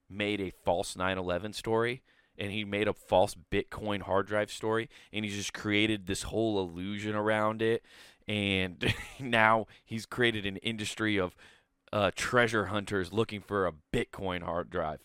made 0.10 0.40
a 0.40 0.52
false 0.64 0.96
9-11 0.96 1.54
story 1.54 2.02
and 2.38 2.52
he 2.52 2.64
made 2.64 2.88
a 2.88 2.94
false 2.94 3.36
bitcoin 3.52 4.02
hard 4.02 4.28
drive 4.28 4.52
story 4.52 4.90
and 5.12 5.26
he 5.26 5.32
just 5.32 5.54
created 5.54 6.08
this 6.08 6.24
whole 6.24 6.60
illusion 6.60 7.16
around 7.16 7.62
it 7.62 7.84
and 8.28 8.94
now 9.20 9.66
he's 9.86 10.06
created 10.06 10.46
an 10.46 10.58
industry 10.58 11.18
of 11.18 11.36
uh, 11.92 12.12
treasure 12.16 12.66
hunters 12.66 13.14
looking 13.14 13.42
for 13.42 13.66
a 13.66 13.74
Bitcoin 13.94 14.44
hard 14.44 14.70
drive. 14.70 15.00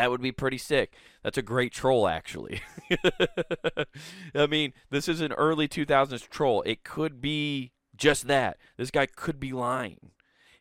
That 0.00 0.10
would 0.10 0.22
be 0.22 0.32
pretty 0.32 0.56
sick. 0.56 0.94
That's 1.22 1.36
a 1.36 1.42
great 1.42 1.74
troll, 1.74 2.08
actually. 2.08 2.62
I 4.34 4.46
mean, 4.46 4.72
this 4.88 5.08
is 5.08 5.20
an 5.20 5.34
early 5.34 5.68
2000s 5.68 6.26
troll. 6.30 6.62
It 6.62 6.84
could 6.84 7.20
be 7.20 7.72
just 7.94 8.26
that. 8.26 8.56
This 8.78 8.90
guy 8.90 9.04
could 9.04 9.38
be 9.38 9.52
lying. 9.52 10.12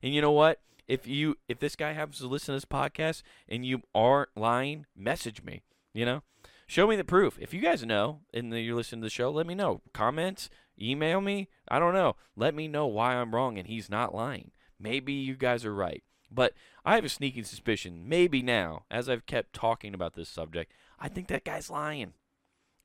And 0.04 0.14
you 0.14 0.22
know 0.22 0.34
what? 0.34 0.60
If 0.90 1.08
you 1.08 1.38
if 1.48 1.58
this 1.60 1.78
guy 1.78 1.94
happens 1.94 2.18
to 2.18 2.28
listen 2.28 2.48
to 2.48 2.58
this 2.58 2.66
podcast 2.66 3.22
and 3.48 3.66
you 3.66 3.84
aren't 3.96 4.36
lying, 4.36 4.86
message 4.94 5.42
me. 5.42 5.62
You 5.94 6.04
know, 6.04 6.24
show 6.68 6.86
me 6.86 6.98
the 6.98 7.06
proof. 7.06 7.38
If 7.40 7.54
you 7.54 7.62
guys 7.62 7.86
know 7.86 8.20
and 8.34 8.54
you're 8.54 8.76
listening 8.76 9.00
to 9.04 9.06
the 9.06 9.10
show, 9.10 9.32
let 9.32 9.48
me 9.48 9.56
know. 9.56 9.80
Comments, 9.94 10.50
email 10.82 11.22
me. 11.22 11.48
I 11.70 11.80
don't 11.80 11.94
know. 11.94 12.18
Let 12.36 12.54
me 12.54 12.68
know 12.68 12.88
why 12.88 13.16
I'm 13.16 13.34
wrong 13.34 13.58
and 13.58 13.68
he's 13.68 13.90
not 13.90 14.14
lying. 14.14 14.52
Maybe 14.78 15.14
you 15.14 15.38
guys 15.38 15.64
are 15.64 15.74
right. 15.74 16.04
But 16.32 16.54
I 16.86 16.96
have 16.96 17.06
a 17.06 17.10
sneaking 17.10 17.44
suspicion, 17.44 18.08
maybe 18.08 18.42
now, 18.42 18.84
as 18.92 19.10
I've 19.10 19.26
kept 19.26 19.54
talking 19.54 19.94
about 19.94 20.14
this 20.14 20.30
subject, 20.30 20.72
I 21.00 21.08
think 21.08 21.28
that 21.28 21.44
guy's 21.44 21.70
lying. 21.70 22.14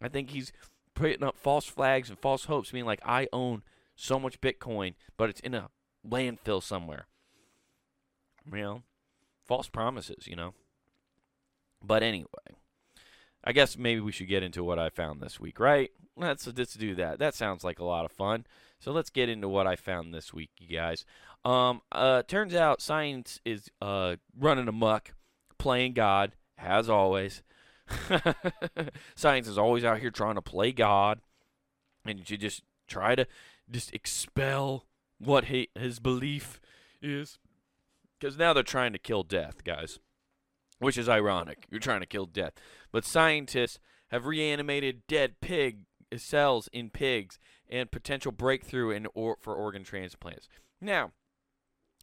I 0.01 0.09
think 0.09 0.31
he's 0.31 0.53
putting 0.95 1.23
up 1.23 1.37
false 1.37 1.67
flags 1.67 2.09
and 2.09 2.19
false 2.19 2.45
hopes, 2.47 2.71
being 2.71 2.87
like, 2.87 3.01
I 3.05 3.29
own 3.33 3.63
so 3.97 4.19
much 4.19 4.41
Bitcoin, 4.41 4.95
but 5.17 5.31
it's 5.31 5.41
in 5.41 5.55
a 5.55 5.69
landfill 6.09 6.63
somewhere. 6.63 7.07
You 8.51 8.61
know, 8.61 8.83
false 9.45 9.69
promises, 9.69 10.27
you 10.27 10.37
know. 10.37 10.55
But 11.83 12.03
anyway, 12.03 12.29
I 13.43 13.53
guess 13.53 13.77
maybe 13.77 14.01
we 14.01 14.13
should 14.13 14.29
get 14.29 14.43
into 14.43 14.65
what 14.65 14.79
I 14.79 14.89
found 14.89 15.21
this 15.21 15.39
week, 15.39 15.61
right? 15.61 15.91
Let's 16.17 16.47
let's 16.47 16.75
do 16.75 16.95
that. 16.95 17.19
That 17.19 17.35
sounds 17.35 17.65
like 17.65 17.79
a 17.79 17.85
lot 17.85 18.05
of 18.05 18.13
fun. 18.13 18.47
So 18.79 18.93
let's 18.93 19.11
get 19.11 19.29
into 19.29 19.49
what 19.49 19.67
I 19.67 19.77
found 19.77 20.13
this 20.13 20.33
week, 20.33 20.51
you 20.59 20.77
guys. 20.77 21.05
Um, 21.45 21.83
uh, 21.93 22.23
turns 22.23 22.55
out 22.55 22.81
science 22.81 23.41
is 23.45 23.71
uh 23.83 24.17
running 24.39 24.69
amok, 24.69 25.15
playing 25.59 25.93
God 25.93 26.37
as 26.59 26.89
always. 26.89 27.43
science 29.15 29.47
is 29.47 29.59
always 29.59 29.85
out 29.85 29.99
here 29.99 30.11
trying 30.11 30.37
to 30.37 30.43
play 30.43 30.73
God, 30.73 31.21
and 32.07 32.29
you 32.29 32.37
just 32.37 32.63
try 32.89 33.15
to 33.15 33.27
just 33.71 33.93
expel 33.93 34.87
what 35.19 35.47
he, 35.47 35.69
his 35.75 35.99
belief 35.99 36.61
is. 37.03 37.39
Because 38.19 38.39
now 38.39 38.53
they're 38.53 38.63
trying 38.63 38.93
to 38.93 38.99
kill 38.99 39.23
death, 39.23 39.65
guys. 39.65 39.99
Which 40.79 40.99
is 40.99 41.09
ironic. 41.09 41.67
You're 41.71 41.81
trying 41.81 42.01
to 42.01 42.07
kill 42.07 42.27
death. 42.27 42.53
But 42.91 43.05
scientists 43.05 43.79
have 44.11 44.27
reanimated 44.27 45.07
dead 45.07 45.41
pig 45.41 45.81
cells 46.17 46.69
in 46.73 46.91
pigs 46.91 47.39
and 47.69 47.91
potential 47.91 48.33
breakthrough 48.33 48.91
in 48.91 49.07
or, 49.15 49.37
for 49.41 49.55
organ 49.55 49.85
transplants. 49.85 50.49
Now, 50.81 51.13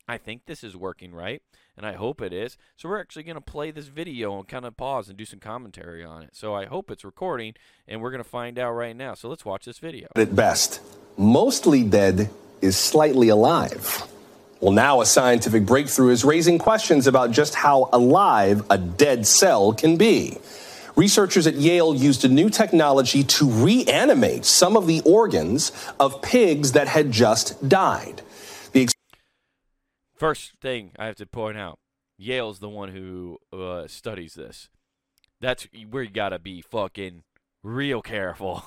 I 0.08 0.18
think 0.18 0.46
this 0.46 0.64
is 0.64 0.76
working 0.76 1.14
right, 1.14 1.42
and 1.78 1.86
I 1.86 1.94
hope 1.94 2.22
it 2.22 2.34
is. 2.34 2.58
So 2.76 2.90
we're 2.90 3.00
actually 3.00 3.24
going 3.24 3.36
to 3.36 3.42
play 3.42 3.72
this 3.72 3.88
video 3.88 4.38
and 4.38 4.48
kind 4.48 4.66
of 4.66 4.76
pause 4.76 5.10
and 5.10 5.18
do 5.18 5.26
some 5.26 5.40
commentary 5.40 6.04
on 6.04 6.24
it. 6.24 6.36
So 6.36 6.54
I 6.54 6.66
hope 6.66 6.92
it's 6.92 7.06
recording, 7.06 7.54
and 7.88 8.02
we're 8.02 8.12
going 8.12 8.24
to 8.24 8.30
find 8.30 8.60
out 8.60 8.74
right 8.74 8.96
now. 8.96 9.14
So 9.14 9.30
let's 9.30 9.46
watch 9.46 9.66
this 9.66 9.80
video. 9.80 10.08
At 10.16 10.36
best, 10.36 10.82
mostly 11.18 11.84
dead 11.84 12.30
is 12.62 12.78
slightly 12.78 13.30
alive. 13.30 14.04
Well, 14.60 14.72
now 14.72 15.02
a 15.02 15.06
scientific 15.06 15.66
breakthrough 15.66 16.10
is 16.10 16.24
raising 16.24 16.60
questions 16.60 17.08
about 17.08 17.32
just 17.32 17.56
how 17.56 17.90
alive 17.94 18.64
a 18.70 18.78
dead 18.78 19.26
cell 19.26 19.74
can 19.74 19.98
be. 19.98 20.38
Researchers 20.96 21.48
at 21.48 21.56
Yale 21.56 21.96
used 21.96 22.26
a 22.26 22.28
new 22.28 22.50
technology 22.50 23.24
to 23.24 23.50
reanimate 23.50 24.46
some 24.46 24.76
of 24.76 24.88
the 24.88 25.02
organs 25.06 25.72
of 26.00 26.22
pigs 26.22 26.74
that 26.74 26.88
had 26.88 27.12
just 27.12 27.68
died. 27.68 28.22
First 30.22 30.52
thing 30.62 30.92
I 31.00 31.08
have 31.08 31.16
to 31.16 31.26
point 31.26 31.58
out 31.58 31.80
Yale's 32.16 32.60
the 32.60 32.70
one 32.70 32.90
who 32.90 33.40
uh, 33.52 33.88
studies 33.88 34.36
this. 34.36 34.70
That's 35.40 35.68
where 35.90 36.04
you 36.04 36.12
got 36.12 36.30
to 36.30 36.38
be 36.38 36.62
fucking 36.62 37.24
real 37.64 38.04
careful. 38.04 38.64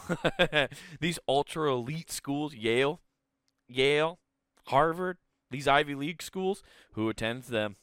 These 1.01 1.21
ultra 1.29 1.73
elite 1.73 2.11
schools, 2.11 2.55
Yale, 2.55 3.03
Yale, 3.69 4.19
Harvard, 4.67 5.19
these 5.49 5.69
Ivy 5.69 5.95
League 5.95 6.23
schools, 6.23 6.65
who 6.95 7.09
attends 7.09 7.47
them? 7.47 7.77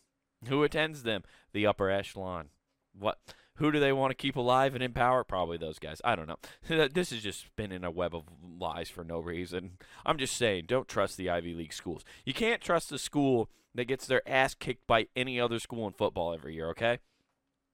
Who 0.49 0.63
attends 0.63 1.03
them? 1.03 1.23
The 1.53 1.65
upper 1.65 1.89
echelon. 1.89 2.49
What? 2.93 3.19
Who 3.61 3.71
do 3.71 3.79
they 3.79 3.93
want 3.93 4.09
to 4.09 4.15
keep 4.15 4.35
alive 4.35 4.73
and 4.73 4.83
in 4.83 4.91
power? 4.91 5.23
Probably 5.23 5.55
those 5.55 5.77
guys. 5.77 6.01
I 6.03 6.15
don't 6.15 6.27
know. 6.27 6.87
this 6.87 7.11
is 7.11 7.21
just 7.21 7.41
spinning 7.41 7.83
a 7.83 7.91
web 7.91 8.15
of 8.15 8.23
lies 8.43 8.89
for 8.89 9.03
no 9.03 9.19
reason. 9.19 9.77
I'm 10.03 10.17
just 10.17 10.35
saying, 10.35 10.65
don't 10.67 10.87
trust 10.87 11.15
the 11.15 11.29
Ivy 11.29 11.53
League 11.53 11.71
schools. 11.71 12.03
You 12.25 12.33
can't 12.33 12.59
trust 12.59 12.89
the 12.89 12.97
school 12.97 13.51
that 13.75 13.85
gets 13.85 14.07
their 14.07 14.27
ass 14.27 14.55
kicked 14.55 14.87
by 14.87 15.05
any 15.15 15.39
other 15.39 15.59
school 15.59 15.85
in 15.85 15.93
football 15.93 16.33
every 16.33 16.55
year, 16.55 16.69
okay? 16.71 16.97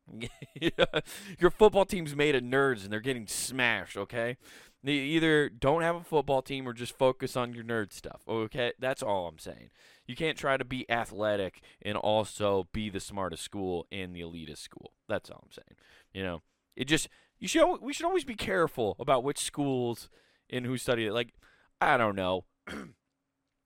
Your 1.39 1.51
football 1.51 1.85
team's 1.85 2.15
made 2.15 2.35
of 2.35 2.43
nerds 2.43 2.83
and 2.83 2.91
they're 2.91 2.99
getting 2.99 3.27
smashed, 3.27 3.97
okay? 3.97 4.37
Either 4.85 5.49
don't 5.49 5.81
have 5.81 5.95
a 5.95 6.03
football 6.03 6.41
team 6.41 6.67
or 6.67 6.73
just 6.73 6.97
focus 6.97 7.35
on 7.35 7.53
your 7.53 7.63
nerd 7.63 7.91
stuff, 7.91 8.21
okay? 8.27 8.71
That's 8.79 9.03
all 9.03 9.27
I'm 9.27 9.39
saying. 9.39 9.69
You 10.05 10.15
can't 10.15 10.37
try 10.37 10.55
to 10.55 10.63
be 10.63 10.89
athletic 10.89 11.61
and 11.81 11.97
also 11.97 12.67
be 12.71 12.89
the 12.89 13.01
smartest 13.01 13.43
school 13.43 13.85
in 13.91 14.13
the 14.13 14.21
elitist 14.21 14.59
school. 14.59 14.93
That's 15.09 15.29
all 15.29 15.43
I'm 15.43 15.51
saying. 15.51 15.77
You 16.13 16.23
know, 16.23 16.41
it 16.75 16.85
just 16.85 17.09
you 17.39 17.47
should 17.47 17.81
we 17.81 17.93
should 17.93 18.05
always 18.05 18.23
be 18.23 18.35
careful 18.35 18.95
about 18.99 19.23
which 19.23 19.39
schools 19.39 20.09
and 20.49 20.65
who 20.65 20.77
study 20.77 21.07
it. 21.07 21.13
Like, 21.13 21.33
I 21.81 21.97
don't 21.97 22.15
know. 22.15 22.45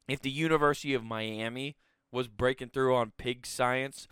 if 0.07 0.21
the 0.21 0.31
University 0.31 0.93
of 0.93 1.03
Miami 1.03 1.77
was 2.11 2.27
breaking 2.27 2.69
through 2.69 2.95
on 2.95 3.13
pig 3.17 3.45
science, 3.45 4.07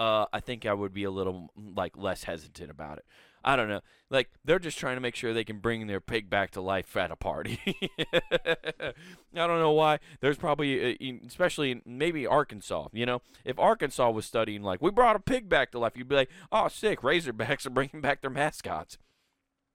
uh, 0.00 0.24
I 0.32 0.40
think 0.40 0.64
I 0.64 0.72
would 0.72 0.94
be 0.94 1.04
a 1.04 1.10
little 1.10 1.50
like 1.54 1.94
less 1.94 2.24
hesitant 2.24 2.70
about 2.70 2.96
it. 2.96 3.04
I 3.44 3.54
don't 3.54 3.68
know. 3.68 3.82
Like 4.08 4.30
they're 4.42 4.58
just 4.58 4.78
trying 4.78 4.96
to 4.96 5.00
make 5.00 5.14
sure 5.14 5.34
they 5.34 5.44
can 5.44 5.58
bring 5.58 5.86
their 5.86 6.00
pig 6.00 6.30
back 6.30 6.52
to 6.52 6.62
life 6.62 6.96
at 6.96 7.10
a 7.10 7.16
party. 7.16 7.60
I 8.00 8.94
don't 9.34 9.60
know 9.60 9.72
why. 9.72 9.98
There's 10.20 10.38
probably, 10.38 10.94
uh, 10.94 11.26
especially 11.26 11.82
maybe 11.84 12.26
Arkansas. 12.26 12.88
You 12.94 13.04
know, 13.04 13.22
if 13.44 13.58
Arkansas 13.58 14.10
was 14.10 14.24
studying 14.24 14.62
like 14.62 14.80
we 14.80 14.90
brought 14.90 15.16
a 15.16 15.20
pig 15.20 15.50
back 15.50 15.70
to 15.72 15.78
life, 15.78 15.96
you'd 15.96 16.08
be 16.08 16.16
like, 16.16 16.30
oh, 16.50 16.68
sick. 16.68 17.02
Razorbacks 17.02 17.66
are 17.66 17.70
bringing 17.70 18.00
back 18.00 18.22
their 18.22 18.30
mascots. 18.30 18.96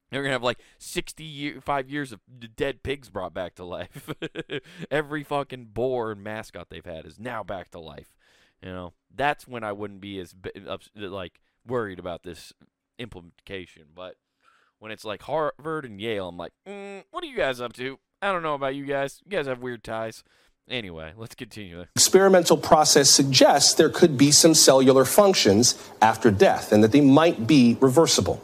They're 0.09 0.23
gonna 0.23 0.33
have 0.33 0.43
like 0.43 0.59
65 0.79 1.89
years 1.89 2.11
of 2.11 2.19
dead 2.55 2.81
pigs 2.81 3.09
brought 3.09 3.33
back 3.33 3.53
to 3.55 3.63
life. 3.63 4.09
Every 4.91 5.23
fucking 5.23 5.69
boar 5.73 6.11
and 6.11 6.23
mascot 6.23 6.69
they've 6.69 6.85
had 6.85 7.05
is 7.05 7.19
now 7.19 7.43
back 7.43 7.69
to 7.71 7.79
life. 7.79 8.15
You 8.61 8.69
know, 8.69 8.93
that's 9.13 9.47
when 9.47 9.63
I 9.63 9.71
wouldn't 9.71 10.01
be 10.01 10.19
as 10.19 10.33
like 10.95 11.39
worried 11.67 11.99
about 11.99 12.23
this 12.23 12.53
implication. 12.97 13.83
But 13.93 14.15
when 14.79 14.91
it's 14.91 15.05
like 15.05 15.21
Harvard 15.23 15.85
and 15.85 15.99
Yale, 15.99 16.29
I'm 16.29 16.37
like, 16.37 16.53
mm, 16.67 17.03
what 17.11 17.23
are 17.23 17.27
you 17.27 17.37
guys 17.37 17.61
up 17.61 17.73
to? 17.73 17.99
I 18.21 18.31
don't 18.31 18.43
know 18.43 18.55
about 18.55 18.75
you 18.75 18.85
guys. 18.85 19.21
You 19.23 19.31
guys 19.31 19.47
have 19.47 19.61
weird 19.61 19.83
ties. 19.83 20.23
Anyway, 20.67 21.13
let's 21.15 21.35
continue. 21.35 21.85
Experimental 21.95 22.57
process 22.57 23.09
suggests 23.09 23.75
there 23.75 23.89
could 23.89 24.17
be 24.17 24.31
some 24.31 24.55
cellular 24.55 25.05
functions 25.05 25.75
after 26.01 26.31
death 26.31 26.71
and 26.71 26.83
that 26.83 26.91
they 26.91 27.01
might 27.01 27.45
be 27.45 27.77
reversible. 27.79 28.43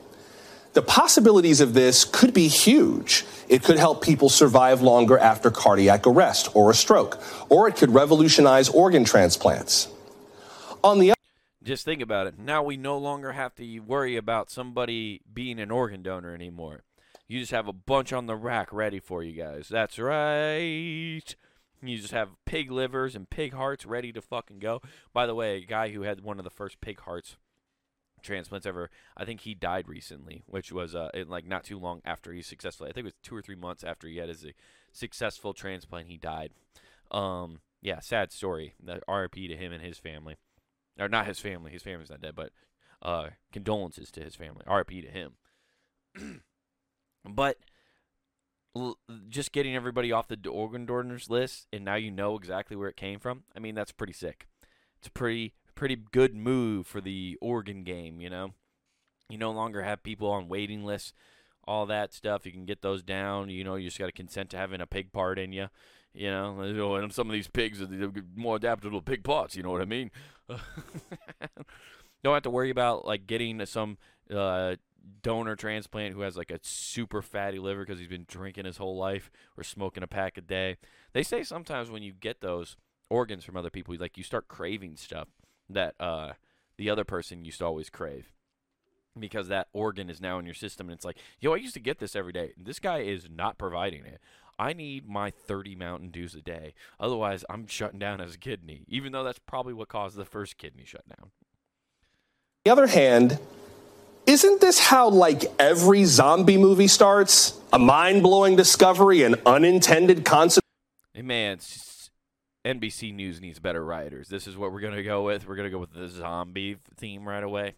The 0.73 0.83
possibilities 0.83 1.59
of 1.61 1.73
this 1.73 2.05
could 2.05 2.33
be 2.33 2.47
huge. 2.47 3.25
It 3.49 3.63
could 3.63 3.77
help 3.77 4.03
people 4.03 4.29
survive 4.29 4.81
longer 4.81 5.17
after 5.17 5.49
cardiac 5.51 6.05
arrest 6.05 6.49
or 6.55 6.69
a 6.69 6.73
stroke, 6.73 7.21
or 7.49 7.67
it 7.67 7.75
could 7.75 7.93
revolutionize 7.93 8.69
organ 8.69 9.03
transplants. 9.03 9.89
On 10.83 10.97
the 10.99 11.13
just 11.63 11.85
think 11.85 12.01
about 12.01 12.25
it. 12.25 12.39
Now 12.39 12.63
we 12.63 12.75
no 12.75 12.97
longer 12.97 13.33
have 13.33 13.53
to 13.55 13.79
worry 13.79 14.17
about 14.17 14.49
somebody 14.49 15.21
being 15.31 15.59
an 15.59 15.69
organ 15.69 16.01
donor 16.01 16.33
anymore. 16.33 16.83
You 17.27 17.39
just 17.39 17.51
have 17.51 17.67
a 17.67 17.73
bunch 17.73 18.11
on 18.11 18.25
the 18.25 18.35
rack 18.35 18.73
ready 18.73 18.99
for 18.99 19.23
you 19.23 19.33
guys. 19.33 19.67
That's 19.69 19.99
right. 19.99 21.23
You 21.83 21.97
just 21.97 22.13
have 22.13 22.29
pig 22.45 22.71
livers 22.71 23.15
and 23.15 23.29
pig 23.29 23.53
hearts 23.53 23.85
ready 23.85 24.11
to 24.11 24.21
fucking 24.21 24.59
go. 24.59 24.81
By 25.13 25.27
the 25.27 25.35
way, 25.35 25.57
a 25.57 25.65
guy 25.65 25.89
who 25.89 26.01
had 26.01 26.21
one 26.21 26.39
of 26.39 26.43
the 26.43 26.49
first 26.49 26.81
pig 26.81 27.01
hearts 27.01 27.37
transplants 28.23 28.65
ever, 28.65 28.89
I 29.15 29.25
think 29.25 29.41
he 29.41 29.53
died 29.53 29.87
recently, 29.87 30.43
which 30.47 30.71
was 30.71 30.95
uh, 30.95 31.09
like 31.27 31.45
not 31.45 31.63
too 31.63 31.77
long 31.77 32.01
after 32.03 32.33
he 32.33 32.41
successfully. 32.41 32.89
I 32.89 32.93
think 32.93 33.05
it 33.05 33.13
was 33.13 33.15
two 33.23 33.35
or 33.35 33.41
three 33.41 33.55
months 33.55 33.83
after 33.83 34.07
he 34.07 34.17
had 34.17 34.29
his 34.29 34.45
successful 34.91 35.53
transplant, 35.53 36.07
he 36.07 36.17
died. 36.17 36.51
Um, 37.11 37.59
yeah, 37.81 37.99
sad 37.99 38.31
story. 38.31 38.73
The 38.83 39.01
RIP 39.07 39.35
to 39.35 39.55
him 39.55 39.71
and 39.71 39.83
his 39.83 39.97
family 39.97 40.37
or 41.01 41.09
not 41.09 41.27
his 41.27 41.39
family. 41.39 41.71
His 41.71 41.83
family's 41.83 42.09
not 42.09 42.21
dead, 42.21 42.35
but 42.35 42.51
uh, 43.01 43.29
condolences 43.51 44.11
to 44.11 44.23
his 44.23 44.35
family. 44.35 44.63
R.I.P. 44.67 45.01
to 45.01 45.09
him. 45.09 45.33
but 47.25 47.57
l- 48.75 48.97
just 49.29 49.51
getting 49.51 49.75
everybody 49.75 50.11
off 50.11 50.27
the 50.27 50.39
organ 50.47 50.85
donors 50.85 51.29
list, 51.29 51.67
and 51.73 51.83
now 51.83 51.95
you 51.95 52.11
know 52.11 52.35
exactly 52.35 52.75
where 52.77 52.89
it 52.89 52.97
came 52.97 53.19
from. 53.19 53.43
I 53.55 53.59
mean, 53.59 53.75
that's 53.75 53.91
pretty 53.91 54.13
sick. 54.13 54.47
It's 54.99 55.07
a 55.07 55.11
pretty 55.11 55.55
pretty 55.73 55.95
good 55.95 56.35
move 56.35 56.85
for 56.85 57.01
the 57.01 57.37
organ 57.41 57.83
game. 57.83 58.21
You 58.21 58.29
know, 58.29 58.53
you 59.29 59.37
no 59.37 59.51
longer 59.51 59.81
have 59.81 60.03
people 60.03 60.29
on 60.29 60.47
waiting 60.47 60.85
lists. 60.85 61.13
All 61.65 61.85
that 61.87 62.13
stuff, 62.13 62.45
you 62.45 62.51
can 62.51 62.65
get 62.65 62.81
those 62.81 63.03
down. 63.03 63.49
You 63.49 63.63
know, 63.63 63.75
you 63.75 63.87
just 63.87 63.99
got 63.99 64.07
to 64.07 64.11
consent 64.11 64.49
to 64.51 64.57
having 64.57 64.81
a 64.81 64.87
pig 64.87 65.11
part 65.11 65.37
in 65.37 65.53
you. 65.53 65.67
You 66.13 66.29
know, 66.29 66.95
and 66.95 67.13
some 67.13 67.27
of 67.27 67.33
these 67.33 67.47
pigs 67.47 67.81
are 67.81 67.87
more 68.35 68.57
adaptable 68.57 68.99
to 68.99 69.03
pig 69.03 69.23
pots. 69.23 69.55
You 69.55 69.63
know 69.63 69.71
what 69.71 69.81
I 69.81 69.85
mean? 69.85 70.11
Don't 72.23 72.33
have 72.33 72.43
to 72.43 72.49
worry 72.49 72.69
about 72.69 73.05
like 73.05 73.27
getting 73.27 73.65
some 73.65 73.97
uh, 74.33 74.75
donor 75.21 75.55
transplant 75.55 76.13
who 76.13 76.21
has 76.21 76.35
like 76.35 76.51
a 76.51 76.59
super 76.61 77.21
fatty 77.21 77.59
liver 77.59 77.85
because 77.85 77.99
he's 77.99 78.09
been 78.09 78.25
drinking 78.27 78.65
his 78.65 78.77
whole 78.77 78.97
life 78.97 79.31
or 79.57 79.63
smoking 79.63 80.03
a 80.03 80.07
pack 80.07 80.37
a 80.37 80.41
day. 80.41 80.77
They 81.13 81.23
say 81.23 81.43
sometimes 81.43 81.89
when 81.89 82.03
you 82.03 82.13
get 82.13 82.41
those 82.41 82.75
organs 83.09 83.43
from 83.43 83.57
other 83.57 83.69
people, 83.69 83.95
like 83.97 84.17
you 84.17 84.23
start 84.23 84.47
craving 84.47 84.97
stuff 84.97 85.29
that 85.69 85.95
uh, 85.99 86.33
the 86.77 86.89
other 86.89 87.03
person 87.05 87.45
used 87.45 87.59
to 87.59 87.65
always 87.65 87.89
crave 87.89 88.33
because 89.19 89.47
that 89.47 89.67
organ 89.73 90.09
is 90.09 90.21
now 90.21 90.39
in 90.39 90.45
your 90.45 90.53
system 90.53 90.87
and 90.87 90.95
it's 90.95 91.03
like 91.03 91.17
yo 91.41 91.53
i 91.53 91.57
used 91.57 91.73
to 91.73 91.81
get 91.81 91.99
this 91.99 92.15
every 92.15 92.31
day 92.31 92.53
this 92.57 92.79
guy 92.79 92.99
is 92.99 93.27
not 93.29 93.57
providing 93.57 94.05
it 94.05 94.21
I 94.59 94.73
need 94.73 95.07
my 95.07 95.31
30 95.31 95.75
Mountain 95.75 96.09
Dews 96.09 96.35
a 96.35 96.41
day. 96.41 96.73
Otherwise, 96.99 97.43
I'm 97.49 97.67
shutting 97.67 97.99
down 97.99 98.21
as 98.21 98.35
a 98.35 98.37
kidney, 98.37 98.83
even 98.87 99.11
though 99.11 99.23
that's 99.23 99.39
probably 99.39 99.73
what 99.73 99.87
caused 99.87 100.15
the 100.15 100.25
first 100.25 100.57
kidney 100.57 100.83
shutdown. 100.85 101.17
On 101.23 101.29
the 102.65 102.71
other 102.71 102.87
hand, 102.87 103.39
isn't 104.27 104.61
this 104.61 104.79
how 104.79 105.09
like 105.09 105.45
every 105.57 106.05
zombie 106.05 106.57
movie 106.57 106.87
starts? 106.87 107.59
A 107.73 107.79
mind-blowing 107.79 108.55
discovery 108.55 109.23
and 109.23 109.35
unintended 109.45 110.23
consequence. 110.25 110.61
Hey 111.13 111.23
man, 111.23 111.57
NBC 112.63 113.13
News 113.13 113.41
needs 113.41 113.57
better 113.57 113.83
writers. 113.83 114.27
This 114.27 114.45
is 114.45 114.55
what 114.55 114.71
we're 114.71 114.81
gonna 114.81 115.01
go 115.01 115.23
with. 115.23 115.47
We're 115.47 115.55
gonna 115.55 115.71
go 115.71 115.79
with 115.79 115.93
the 115.93 116.07
zombie 116.07 116.77
theme 116.97 117.27
right 117.27 117.43
away. 117.43 117.73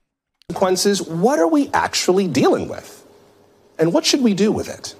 Consequences. 0.50 1.02
What 1.02 1.40
are 1.40 1.48
we 1.48 1.70
actually 1.74 2.28
dealing 2.28 2.68
with, 2.68 3.08
and 3.80 3.94
what 3.94 4.06
should 4.06 4.22
we 4.22 4.34
do 4.34 4.52
with 4.52 4.68
it? 4.68 4.96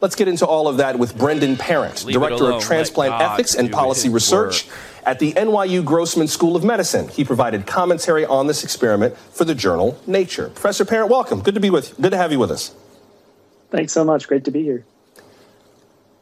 Let's 0.00 0.16
get 0.16 0.28
into 0.28 0.46
all 0.46 0.66
of 0.66 0.78
that 0.78 0.98
with 0.98 1.16
Brendan 1.16 1.56
Parent, 1.56 2.04
Leave 2.06 2.14
Director 2.14 2.52
of 2.52 2.62
Transplant 2.62 3.20
Ethics 3.20 3.54
and 3.54 3.70
Policy 3.70 4.08
Research 4.08 4.66
work. 4.66 4.76
at 5.04 5.18
the 5.18 5.32
NYU 5.34 5.84
Grossman 5.84 6.26
School 6.26 6.56
of 6.56 6.64
Medicine. 6.64 7.08
He 7.08 7.22
provided 7.22 7.66
commentary 7.66 8.24
on 8.24 8.46
this 8.46 8.64
experiment 8.64 9.16
for 9.16 9.44
the 9.44 9.54
journal 9.54 10.00
Nature. 10.06 10.48
Professor 10.48 10.86
Parent, 10.86 11.10
welcome. 11.10 11.42
Good 11.42 11.54
to 11.54 11.60
be 11.60 11.68
with 11.68 11.90
you. 11.90 12.02
good 12.02 12.12
to 12.12 12.16
have 12.16 12.32
you 12.32 12.38
with 12.38 12.50
us. 12.50 12.74
Thanks 13.70 13.92
so 13.92 14.02
much. 14.02 14.26
Great 14.26 14.44
to 14.44 14.50
be 14.50 14.62
here. 14.62 14.86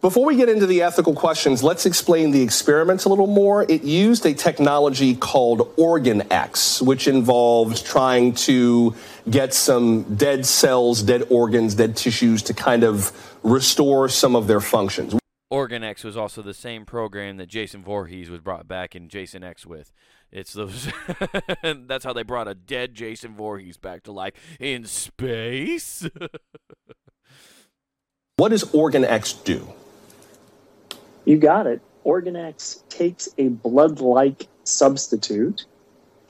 Before 0.08 0.24
we 0.24 0.36
get 0.36 0.48
into 0.48 0.64
the 0.64 0.80
ethical 0.80 1.12
questions, 1.12 1.62
let's 1.62 1.84
explain 1.84 2.30
the 2.30 2.40
experiment 2.40 3.04
a 3.04 3.10
little 3.10 3.26
more. 3.26 3.66
It 3.68 3.84
used 3.84 4.24
a 4.24 4.32
technology 4.32 5.14
called 5.14 5.76
OrganEx, 5.76 6.80
which 6.80 7.06
involved 7.06 7.84
trying 7.84 8.32
to 8.36 8.94
get 9.28 9.52
some 9.52 10.04
dead 10.16 10.46
cells, 10.46 11.02
dead 11.02 11.24
organs, 11.28 11.74
dead 11.74 11.94
tissues 11.94 12.42
to 12.44 12.54
kind 12.54 12.84
of 12.84 13.12
restore 13.42 14.08
some 14.08 14.34
of 14.34 14.46
their 14.46 14.62
functions. 14.62 15.14
Organ 15.50 15.84
X 15.84 16.04
was 16.04 16.16
also 16.16 16.40
the 16.40 16.54
same 16.54 16.86
program 16.86 17.36
that 17.36 17.50
Jason 17.50 17.84
Voorhees 17.84 18.30
was 18.30 18.40
brought 18.40 18.66
back 18.66 18.96
in 18.96 19.10
Jason 19.10 19.44
X 19.44 19.66
with. 19.66 19.92
It's 20.32 20.54
those. 20.54 20.88
that's 21.62 22.06
how 22.06 22.14
they 22.14 22.22
brought 22.22 22.48
a 22.48 22.54
dead 22.54 22.94
Jason 22.94 23.36
Voorhees 23.36 23.76
back 23.76 24.04
to 24.04 24.12
life 24.12 24.32
in 24.58 24.86
space. 24.86 26.08
what 28.38 28.48
does 28.48 28.64
OrganEx 28.64 29.44
do? 29.44 29.68
You 31.28 31.36
got 31.36 31.66
it. 31.66 31.82
OrganEx 32.06 32.88
takes 32.88 33.28
a 33.36 33.48
blood 33.48 34.00
like 34.00 34.48
substitute 34.64 35.66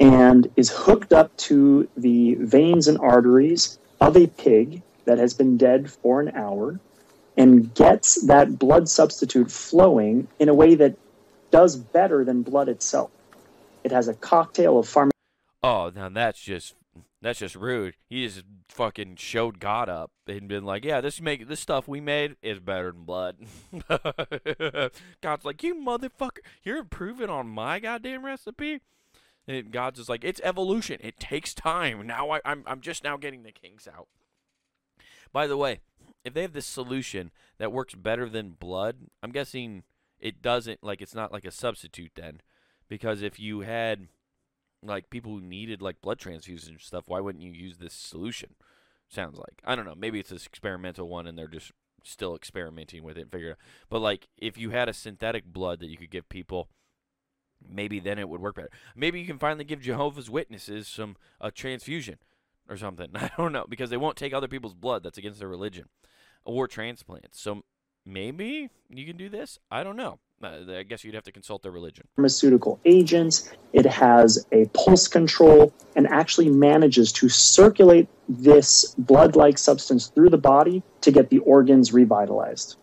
and 0.01 0.51
is 0.57 0.71
hooked 0.71 1.13
up 1.13 1.37
to 1.37 1.89
the 1.97 2.35
veins 2.35 2.89
and 2.89 2.99
arteries 2.99 3.79
of 4.01 4.17
a 4.17 4.27
pig 4.27 4.83
that 5.05 5.19
has 5.19 5.35
been 5.35 5.57
dead 5.57 5.89
for 5.89 6.21
an 6.21 6.35
hour 6.35 6.81
and 7.37 7.73
gets 7.75 8.27
that 8.27 8.59
blood 8.59 8.89
substitute 8.89 9.53
flowing 9.53 10.27
in 10.41 10.49
a 10.49 10.55
way 10.55 10.75
that 10.75 10.97
does 11.53 11.77
better 11.77 12.25
than 12.25 12.43
blood 12.43 12.69
itself. 12.69 13.13
It 13.85 13.93
has 13.93 14.09
a 14.09 14.15
cocktail 14.15 14.81
of 14.81 14.87
pharma. 14.87 15.11
Oh, 15.63 15.93
now 15.95 16.09
that's 16.09 16.41
just 16.41 16.75
that's 17.21 17.41
just 17.41 17.55
rude. 17.55 17.97
He 18.09 18.27
just 18.27 18.45
fucking 18.69 19.17
showed 19.17 19.59
God 19.61 19.89
up 19.89 20.13
and 20.27 20.49
been 20.49 20.65
like, 20.65 20.85
"Yeah, 20.85 21.01
this 21.01 21.21
make 21.21 21.49
this 21.49 21.61
stuff 21.61 21.89
we 21.89 22.01
made 22.01 22.37
is 22.43 22.61
better 22.61 22.93
than 22.93 23.05
blood." 23.05 23.37
God's 25.21 25.45
like, 25.45 25.63
"You 25.63 25.75
motherfucker, 25.75 26.39
you're 26.63 26.79
improving 26.79 27.31
on 27.31 27.49
my 27.49 27.81
goddamn 27.81 28.25
recipe." 28.25 28.81
And 29.47 29.71
God's 29.71 29.99
just 29.99 30.09
like, 30.09 30.25
"It's 30.25 30.41
evolution. 30.45 31.01
It 31.03 31.19
takes 31.19 31.55
time. 31.55 32.07
Now 32.07 32.31
I, 32.31 32.41
I'm 32.45 32.63
I'm 32.67 32.81
just 32.81 33.03
now 33.03 33.17
getting 33.17 33.43
the 33.43 33.53
kinks 33.53 33.89
out." 33.89 34.09
By 35.33 35.47
the 35.47 35.57
way, 35.57 35.81
if 36.25 36.35
they 36.35 36.43
have 36.43 36.53
this 36.53 36.67
solution 36.67 37.31
that 37.59 37.73
works 37.73 37.95
better 37.95 38.29
than 38.29 38.51
blood, 38.51 38.97
I'm 39.23 39.33
guessing 39.33 39.83
it 40.21 40.43
doesn't 40.43 40.83
like 40.83 41.01
it's 41.01 41.15
not 41.15 41.33
like 41.33 41.45
a 41.45 41.51
substitute 41.51 42.13
then 42.15 42.41
because 42.89 43.23
if 43.23 43.39
you 43.39 43.61
had 43.61 44.09
like 44.83 45.11
people 45.11 45.33
who 45.33 45.41
needed 45.41 45.83
like 45.83 46.01
blood 46.01 46.19
transfusions 46.19 46.69
and 46.69 46.81
stuff, 46.81 47.05
why 47.07 47.21
wouldn't 47.21 47.45
you 47.45 47.53
use 47.53 47.79
this 47.79 47.95
solution? 47.95 48.55
Sounds 49.09 49.39
like 49.39 49.63
I 49.65 49.75
don't 49.75 49.87
know. 49.87 49.95
Maybe 49.97 50.21
it's 50.21 50.31
this 50.31 50.47
experimental 50.47 51.09
one, 51.09 51.27
and 51.27 51.39
they're 51.39 51.49
just 51.49 51.73
still 52.05 52.35
experimenting 52.35 53.03
with 53.03 53.17
it. 53.19 53.31
Figure, 53.31 53.53
out. 53.53 53.59
but 53.89 54.01
like 54.01 54.29
if 54.37 54.59
you 54.59 54.71
had 54.71 54.89
a 54.89 54.95
synthetic 54.95 55.47
blood 55.47 55.81
that 55.81 55.89
you 55.89 55.97
could 55.97 56.11
give 56.11 56.29
people, 56.29 56.69
maybe 57.67 58.01
then 58.01 58.19
it 58.19 58.29
would 58.29 58.41
work 58.41 58.57
better. 58.57 58.71
Maybe 58.95 59.21
you 59.21 59.27
can 59.27 59.39
finally 59.39 59.65
give 59.65 59.81
Jehovah's 59.81 60.31
Witnesses 60.31 60.89
some 60.89 61.17
a 61.41 61.51
transfusion 61.51 62.19
or 62.69 62.77
something. 62.77 63.11
I 63.15 63.31
don't 63.37 63.53
know 63.53 63.67
because 63.69 63.91
they 63.91 63.97
won't 63.97 64.17
take 64.17 64.33
other 64.33 64.49
people's 64.49 64.75
blood. 64.75 65.03
That's 65.03 65.19
against 65.19 65.41
their 65.41 65.49
religion, 65.49 65.87
or 66.45 66.69
transplants. 66.69 67.41
So 67.41 67.63
maybe 68.05 68.69
you 68.89 69.07
can 69.07 69.17
do 69.17 69.29
this. 69.29 69.59
I 69.71 69.83
don't 69.83 69.97
know. 69.97 70.21
Uh, 70.43 70.59
I 70.69 70.85
guess 70.85 71.03
you'd 71.03 71.15
have 71.15 71.25
to 71.25 71.33
consult 71.33 71.63
their 71.63 71.73
religion. 71.73 72.07
Pharmaceutical 72.15 72.79
agents. 72.85 73.51
It 73.73 73.87
has 73.87 74.47
a 74.53 74.67
pulse 74.67 75.09
control 75.09 75.73
and 75.97 76.07
actually 76.07 76.49
manages 76.49 77.11
to 77.15 77.29
circulate 77.29 78.09
this 78.29 78.95
blood 78.99 79.35
like 79.35 79.59
substance 79.59 80.07
through 80.07 80.31
the 80.31 80.39
body 80.39 80.83
to 81.01 81.11
get 81.11 81.31
the 81.31 81.39
organs 81.39 81.93
revitalized. 81.93 82.77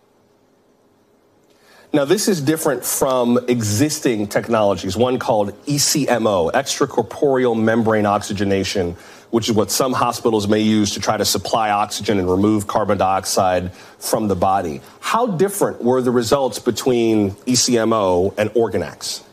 Now, 1.93 2.03
this 2.03 2.27
is 2.27 2.41
different 2.41 2.83
from 2.83 3.39
existing 3.47 4.27
technologies, 4.27 4.97
one 4.97 5.17
called 5.17 5.53
ECMO, 5.65 6.51
extracorporeal 6.51 7.57
membrane 7.57 8.05
oxygenation, 8.05 8.97
which 9.35 9.49
is 9.49 9.53
what 9.53 9.69
some 9.69 9.91
hospitals 9.91 10.47
may 10.47 10.61
use 10.61 10.91
to 10.91 10.99
try 11.01 11.17
to 11.17 11.25
supply 11.25 11.69
oxygen 11.69 12.19
and 12.19 12.31
remove 12.31 12.67
carbon 12.67 12.97
dioxide 12.97 13.69
from 13.99 14.29
the 14.29 14.35
body. 14.35 14.79
How 15.01 15.27
different 15.27 15.83
were 15.83 16.01
the 16.01 16.09
results 16.09 16.57
between 16.57 17.31
ECMO 17.31 18.33
and 18.37 18.49
OrganEx? 18.51 19.23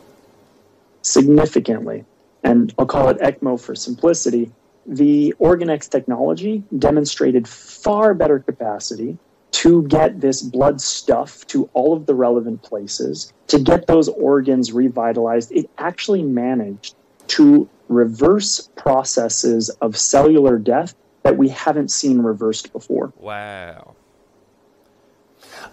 Significantly. 1.03 2.03
And 2.43 2.73
I'll 2.77 2.85
call 2.85 3.07
it 3.07 3.19
ECMO 3.19 3.57
for 3.57 3.75
simplicity. 3.75 4.51
The 4.85 5.33
OrganEx 5.39 5.89
technology 5.89 6.65
demonstrated 6.77 7.47
far 7.47 8.13
better 8.13 8.39
capacity 8.39 9.17
to 9.51 9.83
get 9.83 10.19
this 10.19 10.41
blood 10.41 10.81
stuff 10.81 11.47
to 11.47 11.69
all 11.71 11.93
of 11.93 12.07
the 12.07 12.13
relevant 12.13 12.61
places, 12.61 13.31
to 13.47 13.57
get 13.57 13.87
those 13.87 14.09
organs 14.09 14.73
revitalized. 14.73 15.53
It 15.53 15.69
actually 15.77 16.23
managed 16.23 16.93
to 17.27 17.69
reverse 17.87 18.69
processes 18.75 19.69
of 19.81 19.97
cellular 19.97 20.57
death 20.57 20.95
that 21.23 21.37
we 21.37 21.49
haven't 21.49 21.89
seen 21.89 22.19
reversed 22.19 22.71
before. 22.73 23.13
Wow. 23.17 23.95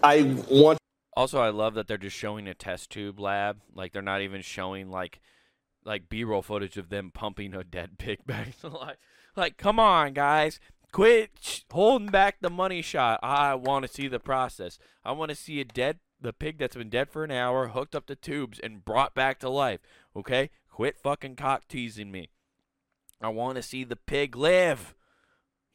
I 0.02 0.36
want. 0.48 0.78
Also, 1.16 1.40
I 1.40 1.50
love 1.50 1.74
that 1.74 1.88
they're 1.88 1.98
just 1.98 2.16
showing 2.16 2.48
a 2.48 2.54
test 2.54 2.90
tube 2.90 3.18
lab. 3.18 3.58
Like 3.74 3.92
they're 3.92 4.02
not 4.02 4.22
even 4.22 4.42
showing 4.42 4.90
like 4.90 5.20
like 5.84 6.08
B-roll 6.08 6.42
footage 6.42 6.76
of 6.76 6.88
them 6.88 7.10
pumping 7.12 7.54
a 7.54 7.64
dead 7.64 7.98
pig 7.98 8.20
back 8.26 8.58
to 8.60 8.68
life. 8.68 8.96
Like, 9.36 9.56
come 9.56 9.78
on, 9.78 10.12
guys, 10.12 10.60
quit 10.92 11.64
holding 11.70 12.08
back 12.08 12.36
the 12.40 12.50
money 12.50 12.82
shot. 12.82 13.20
I 13.22 13.54
want 13.54 13.86
to 13.86 13.92
see 13.92 14.08
the 14.08 14.20
process. 14.20 14.78
I 15.04 15.12
want 15.12 15.30
to 15.30 15.34
see 15.34 15.60
a 15.60 15.64
dead 15.64 15.98
the 16.22 16.32
pig 16.32 16.58
that's 16.58 16.76
been 16.76 16.90
dead 16.90 17.08
for 17.08 17.24
an 17.24 17.30
hour 17.30 17.68
hooked 17.68 17.94
up 17.94 18.06
to 18.06 18.14
tubes 18.14 18.58
and 18.58 18.84
brought 18.84 19.14
back 19.14 19.38
to 19.40 19.48
life. 19.48 19.80
Okay, 20.14 20.50
Quit 20.80 20.98
fucking 20.98 21.36
cock 21.36 21.68
teasing 21.68 22.10
me. 22.10 22.30
I 23.20 23.28
want 23.28 23.56
to 23.56 23.62
see 23.62 23.84
the 23.84 23.96
pig 23.96 24.34
live. 24.34 24.94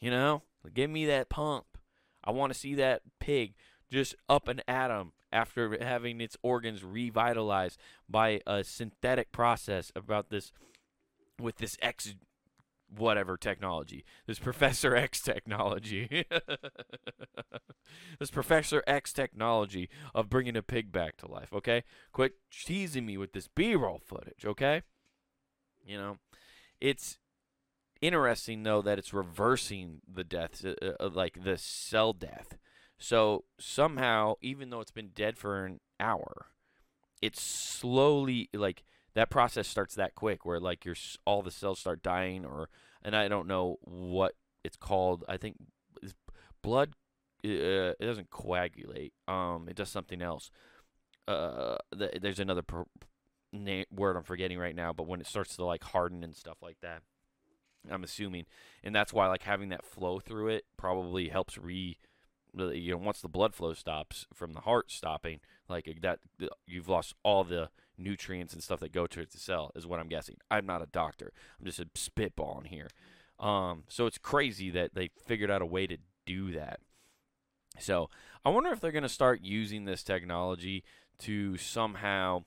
You 0.02 0.10
know? 0.10 0.42
Give 0.74 0.90
me 0.90 1.06
that 1.06 1.30
pump. 1.30 1.78
I 2.24 2.32
want 2.32 2.52
to 2.52 2.58
see 2.58 2.74
that 2.74 3.04
pig 3.20 3.54
just 3.92 4.16
up 4.28 4.48
and 4.48 4.64
at 4.68 4.90
'em 4.90 5.14
after 5.32 5.78
having 5.80 6.22
its 6.22 6.38
organs 6.42 6.84
revitalized 6.84 7.80
by 8.10 8.42
a 8.48 8.64
synthetic 8.64 9.32
process 9.32 9.92
about 9.96 10.32
this 10.32 10.52
with 11.40 11.58
this 11.58 11.78
X 11.84 12.16
whatever 12.90 13.38
technology. 13.38 14.04
This 14.26 14.40
Professor 14.40 14.96
X 14.96 15.22
technology. 15.22 16.26
this 18.20 18.32
Professor 18.32 18.84
X 18.88 19.14
technology 19.14 19.88
of 20.16 20.32
bringing 20.32 20.58
a 20.58 20.64
pig 20.64 20.92
back 20.92 21.16
to 21.18 21.32
life, 21.32 21.54
okay? 21.54 21.84
Quit 22.12 22.38
teasing 22.52 23.06
me 23.06 23.20
with 23.20 23.34
this 23.34 23.48
B-roll 23.48 24.02
footage, 24.04 24.44
okay? 24.48 24.82
You 25.86 25.98
know, 25.98 26.18
it's 26.82 27.20
interesting 28.02 28.64
though 28.64 28.82
that 28.82 29.00
it's 29.00 29.14
reversing 29.14 30.02
the 30.12 30.24
deaths, 30.24 30.66
uh, 30.66 30.74
uh, 31.00 31.10
like 31.10 31.44
the 31.44 31.58
cell 31.58 32.14
death. 32.14 32.58
So 32.98 33.44
somehow, 33.60 34.36
even 34.42 34.70
though 34.70 34.82
it's 34.82 34.92
been 34.92 35.10
dead 35.14 35.38
for 35.38 35.66
an 35.66 35.80
hour, 36.00 36.48
it's 37.22 37.42
slowly 37.42 38.50
like 38.54 38.84
that 39.14 39.30
process 39.30 39.68
starts 39.68 39.96
that 39.96 40.16
quick, 40.16 40.46
where 40.46 40.60
like 40.60 40.86
your 40.86 40.96
all 41.26 41.42
the 41.42 41.52
cells 41.52 41.80
start 41.80 42.02
dying, 42.04 42.46
or 42.46 42.70
and 43.04 43.16
I 43.16 43.28
don't 43.28 43.48
know 43.48 43.78
what 43.82 44.34
it's 44.64 44.78
called. 44.78 45.24
I 45.28 45.38
think 45.38 45.58
blood. 46.62 46.94
Uh, 47.44 47.94
it 48.00 48.06
doesn't 48.06 48.32
coagulate. 48.32 49.14
Um, 49.28 49.68
it 49.70 49.76
does 49.76 49.90
something 49.90 50.22
else. 50.22 50.50
Uh, 51.28 51.78
th- 51.96 52.18
there's 52.20 52.40
another 52.40 52.64
na- 53.64 53.84
word 53.92 54.16
I'm 54.18 54.24
forgetting 54.24 54.58
right 54.58 54.76
now, 54.76 54.94
but 54.94 55.08
when 55.08 55.22
it 55.22 55.28
starts 55.28 55.56
to 55.56 55.66
like 55.66 55.84
harden 55.84 56.24
and 56.24 56.36
stuff 56.36 56.58
like 56.62 56.78
that, 56.82 57.02
I'm 57.90 58.04
assuming, 58.04 58.46
and 58.84 58.96
that's 58.96 59.14
why 59.14 59.28
like 59.28 59.44
having 59.44 59.70
that 59.70 59.86
flow 59.86 60.20
through 60.20 60.50
it 60.50 60.66
probably 60.78 61.30
helps 61.30 61.58
re, 61.58 61.98
you 62.54 62.92
know, 62.92 62.98
once 62.98 63.22
the 63.22 63.28
blood 63.28 63.54
flow 63.54 63.74
stops 63.74 64.26
from 64.34 64.54
the 64.54 64.62
heart 64.62 64.92
stopping, 64.92 65.40
like 65.70 66.00
that 66.02 66.20
you've 66.66 66.90
lost 66.90 67.14
all 67.24 67.44
the 67.44 67.70
nutrients 67.98 68.54
and 68.54 68.62
stuff 68.64 68.80
that 68.80 68.92
go 68.92 69.08
to 69.08 69.26
the 69.26 69.38
cell 69.38 69.72
is 69.76 69.88
what 69.88 70.00
I'm 70.00 70.10
guessing. 70.10 70.38
I'm 70.52 70.66
not 70.66 70.82
a 70.82 70.88
doctor. 70.88 71.32
I'm 71.60 71.66
just 71.66 71.80
a 71.80 71.86
spitballing 71.86 72.68
here. 72.68 72.88
Um, 73.40 73.84
so 73.88 74.06
it's 74.06 74.18
crazy 74.18 74.70
that 74.72 74.96
they 74.96 75.10
figured 75.26 75.52
out 75.52 75.62
a 75.62 75.66
way 75.66 75.88
to 75.88 75.98
do 76.26 76.52
that. 76.54 76.80
So 77.80 78.10
I 78.46 78.50
wonder 78.50 78.72
if 78.72 78.80
they're 78.80 78.92
going 78.92 79.04
to 79.04 79.10
start 79.10 79.42
using 79.42 79.86
this 79.86 80.04
technology 80.04 80.84
to 81.20 81.58
somehow 81.58 82.44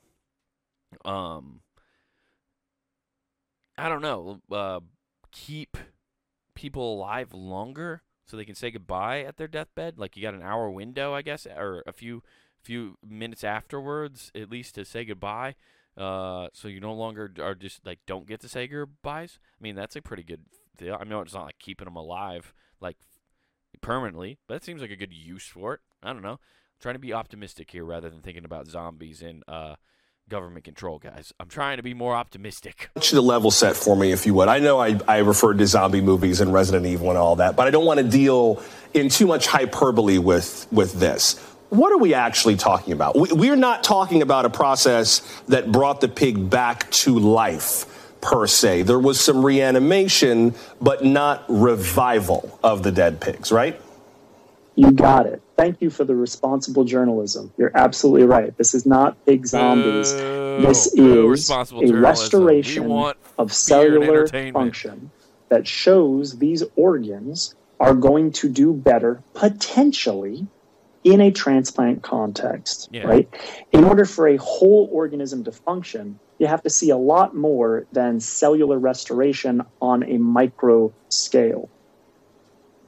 um 1.04 1.60
I 3.76 3.88
don't 3.88 4.02
know, 4.02 4.40
uh, 4.50 4.80
keep 5.30 5.76
people 6.54 6.94
alive 6.94 7.32
longer 7.32 8.02
so 8.26 8.36
they 8.36 8.44
can 8.44 8.56
say 8.56 8.72
goodbye 8.72 9.22
at 9.22 9.36
their 9.36 9.46
deathbed. 9.46 9.98
Like 9.98 10.16
you 10.16 10.22
got 10.22 10.34
an 10.34 10.42
hour 10.42 10.68
window, 10.68 11.14
I 11.14 11.22
guess, 11.22 11.46
or 11.46 11.84
a 11.86 11.92
few 11.92 12.22
few 12.60 12.98
minutes 13.08 13.44
afterwards, 13.44 14.32
at 14.34 14.50
least 14.50 14.74
to 14.74 14.84
say 14.84 15.04
goodbye. 15.04 15.54
Uh, 15.96 16.48
so 16.52 16.68
you 16.68 16.80
no 16.80 16.92
longer 16.92 17.32
are 17.40 17.54
just 17.54 17.86
like 17.86 18.00
don't 18.06 18.26
get 18.26 18.40
to 18.40 18.48
say 18.48 18.66
goodbyes. 18.66 19.38
I 19.58 19.62
mean, 19.62 19.76
that's 19.76 19.96
a 19.96 20.02
pretty 20.02 20.24
good 20.24 20.42
deal. 20.76 20.96
I 21.00 21.04
know 21.04 21.20
it's 21.20 21.34
not 21.34 21.46
like 21.46 21.58
keeping 21.58 21.86
them 21.86 21.96
alive 21.96 22.52
like 22.80 22.96
permanently, 23.80 24.38
but 24.48 24.54
it 24.54 24.64
seems 24.64 24.80
like 24.82 24.90
a 24.90 24.96
good 24.96 25.12
use 25.12 25.46
for 25.46 25.74
it. 25.74 25.80
I 26.02 26.12
don't 26.12 26.22
know. 26.22 26.32
I'm 26.32 26.80
trying 26.80 26.94
to 26.96 27.00
be 27.00 27.12
optimistic 27.12 27.70
here 27.70 27.84
rather 27.84 28.10
than 28.10 28.22
thinking 28.22 28.44
about 28.44 28.66
zombies 28.66 29.22
and 29.22 29.44
uh, 29.46 29.76
government 30.28 30.64
control, 30.64 30.98
guys. 30.98 31.32
I'm 31.40 31.48
trying 31.48 31.78
to 31.78 31.82
be 31.82 31.94
more 31.94 32.14
optimistic. 32.14 32.90
I 32.96 33.00
the 33.00 33.20
level 33.20 33.50
set 33.50 33.76
for 33.76 33.96
me, 33.96 34.12
if 34.12 34.26
you 34.26 34.34
would. 34.34 34.48
I 34.48 34.58
know 34.58 34.78
I, 34.78 34.98
I 35.08 35.18
referred 35.18 35.58
to 35.58 35.66
zombie 35.66 36.00
movies 36.00 36.40
and 36.40 36.52
Resident 36.52 36.86
Evil 36.86 37.08
and 37.08 37.18
all 37.18 37.36
that, 37.36 37.56
but 37.56 37.66
I 37.66 37.70
don't 37.70 37.84
want 37.84 37.98
to 37.98 38.08
deal 38.08 38.62
in 38.94 39.08
too 39.08 39.26
much 39.26 39.46
hyperbole 39.46 40.18
with, 40.18 40.66
with 40.70 40.94
this. 40.94 41.38
what 41.70 41.92
are 41.92 41.98
we 41.98 42.14
actually 42.14 42.56
talking 42.56 42.92
about? 42.92 43.16
We, 43.16 43.32
we're 43.32 43.56
not 43.56 43.84
talking 43.84 44.22
about 44.22 44.44
a 44.44 44.50
process 44.50 45.20
that 45.48 45.70
brought 45.70 46.00
the 46.00 46.08
pig 46.08 46.48
back 46.48 46.90
to 46.90 47.18
life 47.18 47.86
per 48.20 48.46
se. 48.46 48.82
There 48.82 48.98
was 48.98 49.20
some 49.20 49.44
reanimation, 49.44 50.54
but 50.80 51.04
not 51.04 51.44
revival 51.48 52.58
of 52.62 52.82
the 52.82 52.92
dead 52.92 53.20
pigs, 53.20 53.52
right? 53.52 53.80
You 54.74 54.92
got 54.92 55.26
it. 55.26 55.42
Thank 55.58 55.82
you 55.82 55.90
for 55.90 56.04
the 56.04 56.14
responsible 56.14 56.84
journalism. 56.84 57.52
You're 57.58 57.72
absolutely 57.74 58.28
right. 58.28 58.56
This 58.56 58.74
is 58.74 58.86
not 58.86 59.22
big 59.24 59.44
zombies. 59.44 60.14
This 60.14 60.86
is 60.94 61.50
a 61.74 61.92
restoration 61.94 62.88
of 63.38 63.52
cellular 63.52 64.28
function 64.52 65.10
that 65.48 65.66
shows 65.66 66.38
these 66.38 66.62
organs 66.76 67.56
are 67.80 67.94
going 67.94 68.30
to 68.32 68.48
do 68.48 68.72
better 68.72 69.20
potentially 69.34 70.46
in 71.02 71.20
a 71.20 71.32
transplant 71.32 72.02
context, 72.02 72.88
Yeah. 72.92 73.06
right? 73.06 73.28
In 73.72 73.82
order 73.82 74.04
for 74.04 74.28
a 74.28 74.36
whole 74.36 74.88
organism 74.92 75.42
to 75.42 75.50
function, 75.50 76.20
you 76.38 76.46
have 76.46 76.62
to 76.62 76.70
see 76.70 76.90
a 76.90 76.96
lot 76.96 77.34
more 77.34 77.84
than 77.92 78.20
cellular 78.20 78.78
restoration 78.78 79.62
on 79.82 80.04
a 80.04 80.18
micro 80.18 80.92
scale. 81.08 81.68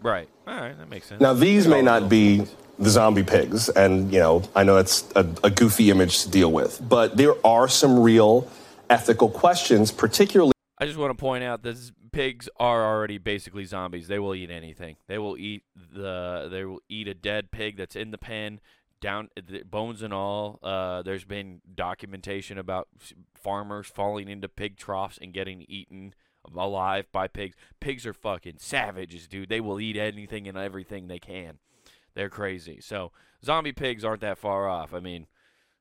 Right. 0.03 0.29
All 0.51 0.57
right, 0.57 0.77
that 0.77 0.89
makes 0.89 1.07
sense. 1.07 1.21
Now, 1.21 1.33
these 1.33 1.69
may 1.69 1.81
not 1.81 2.09
be 2.09 2.43
the 2.77 2.91
zombie 2.91 3.23
pigs, 3.23 3.69
and, 3.69 4.13
you 4.13 4.19
know, 4.19 4.43
I 4.57 4.65
know 4.65 4.75
that's 4.75 5.05
a, 5.15 5.21
a 5.45 5.51
goofy 5.51 5.91
image 5.91 6.25
to 6.25 6.29
deal 6.29 6.51
with, 6.51 6.81
but 6.89 7.17
there 7.17 7.35
are 7.47 7.69
some 7.69 8.01
real 8.01 8.51
ethical 8.89 9.29
questions, 9.29 9.93
particularly. 9.93 10.53
I 10.77 10.87
just 10.87 10.99
want 10.99 11.11
to 11.11 11.15
point 11.15 11.45
out 11.45 11.63
that 11.63 11.93
pigs 12.11 12.49
are 12.57 12.83
already 12.83 13.19
basically 13.19 13.65
zombies. 13.65 14.09
They 14.09 14.19
will 14.19 14.35
eat 14.35 14.51
anything. 14.51 14.97
They 15.07 15.19
will 15.19 15.39
eat 15.39 15.63
the. 15.77 16.49
They 16.51 16.65
will 16.65 16.81
eat 16.89 17.07
a 17.07 17.15
dead 17.15 17.53
pig 17.53 17.77
that's 17.77 17.95
in 17.95 18.11
the 18.11 18.19
pen, 18.19 18.59
down 19.01 19.29
the 19.37 19.63
bones 19.63 20.03
and 20.03 20.13
all. 20.13 20.59
Uh, 20.65 21.03
there's 21.03 21.25
been 21.25 21.61
documentation 21.73 22.59
about 22.59 22.89
farmers 23.35 23.87
falling 23.87 24.29
into 24.29 24.49
pig 24.49 24.77
troughs 24.77 25.17
and 25.23 25.33
getting 25.33 25.65
eaten 25.69 26.15
alive 26.57 27.07
by 27.13 27.29
pigs. 27.29 27.57
Pigs 27.81 28.07
are 28.07 28.13
fucking 28.13 28.57
savages, 28.59 29.27
dude. 29.27 29.49
They 29.49 29.61
will 29.61 29.81
eat 29.81 29.97
anything 29.97 30.49
and 30.49 30.57
everything 30.57 31.09
they 31.09 31.19
can. 31.19 31.59
They're 32.15 32.29
crazy. 32.29 32.81
So 32.81 33.13
zombie 33.45 33.73
pigs 33.73 34.05
aren't 34.05 34.23
that 34.23 34.39
far 34.39 34.69
off. 34.69 34.93
I 34.95 35.01
mean, 35.01 35.27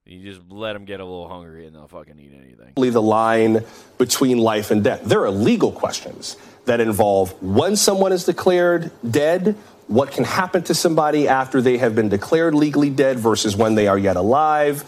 you 0.06 0.24
just 0.24 0.42
let 0.50 0.74
them 0.74 0.86
get 0.86 1.00
a 1.00 1.06
little 1.06 1.28
hungry 1.28 1.68
and 1.68 1.76
they'll 1.76 1.88
fucking 1.88 2.18
eat 2.20 2.34
anything. 2.34 2.74
the 2.76 3.02
line 3.02 3.64
between 3.98 4.40
life 4.40 4.72
and 4.72 4.84
death. 4.84 5.04
There 5.04 5.22
are 5.22 5.30
legal 5.30 5.72
questions 5.72 6.38
that 6.66 6.80
involve 6.80 7.32
when 7.44 7.76
someone 7.76 8.12
is 8.12 8.26
declared 8.26 8.92
dead, 9.10 9.56
what 9.88 10.12
can 10.12 10.24
happen 10.24 10.64
to 10.64 10.74
somebody 10.74 11.28
after 11.28 11.62
they 11.62 11.78
have 11.78 11.96
been 11.96 12.10
declared 12.10 12.56
legally 12.56 12.90
dead 12.90 13.20
versus 13.20 13.56
when 13.56 13.76
they 13.76 13.88
are 13.88 13.98
yet 13.98 14.16
alive. 14.16 14.84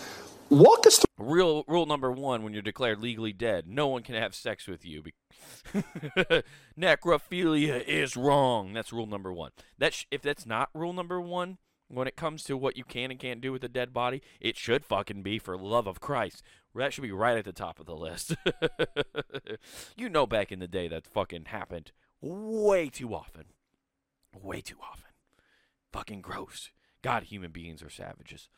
Walk 0.52 0.86
us 0.86 0.98
through. 0.98 1.08
Real 1.26 1.64
rule 1.66 1.86
number 1.86 2.12
one: 2.12 2.44
when 2.44 2.52
you're 2.52 2.62
declared 2.62 3.00
legally 3.00 3.32
dead, 3.32 3.68
no 3.68 3.88
one 3.88 4.04
can 4.04 4.16
have 4.16 4.36
sex 4.36 4.68
with 4.68 4.86
you. 4.86 5.04
Necrophilia 6.78 7.82
is 7.86 8.18
wrong. 8.18 8.74
That's 8.74 8.92
rule 8.92 9.08
number 9.08 9.32
one. 9.32 9.52
That 9.78 9.94
sh- 9.94 10.06
if 10.12 10.22
that's 10.22 10.46
not 10.46 10.70
rule 10.74 10.92
number 10.92 11.22
one 11.22 11.58
when 11.88 12.06
it 12.06 12.18
comes 12.18 12.44
to 12.44 12.58
what 12.58 12.76
you 12.76 12.84
can 12.84 13.12
and 13.12 13.20
can't 13.20 13.40
do 13.40 13.54
with 13.54 13.64
a 13.64 13.70
dead 13.70 13.94
body, 13.94 14.22
it 14.42 14.58
should 14.58 14.84
fucking 14.84 15.24
be 15.24 15.40
for 15.40 15.58
love 15.58 15.88
of 15.88 16.02
Christ. 16.02 16.44
That 16.76 16.92
should 16.94 17.02
be 17.04 17.12
right 17.14 17.38
at 17.38 17.46
the 17.46 17.54
top 17.54 17.80
of 17.80 17.86
the 17.86 17.96
list. 17.96 18.36
you 19.96 20.10
know, 20.10 20.28
back 20.28 20.52
in 20.52 20.60
the 20.60 20.68
day, 20.68 20.90
that 20.90 21.08
fucking 21.08 21.46
happened 21.46 21.94
way 22.22 22.90
too 22.90 23.14
often. 23.14 23.46
Way 24.38 24.60
too 24.60 24.78
often. 24.82 25.12
Fucking 25.94 26.22
gross. 26.22 26.72
God, 27.02 27.24
human 27.24 27.52
beings 27.52 27.82
are 27.82 27.90
savages. 27.90 28.50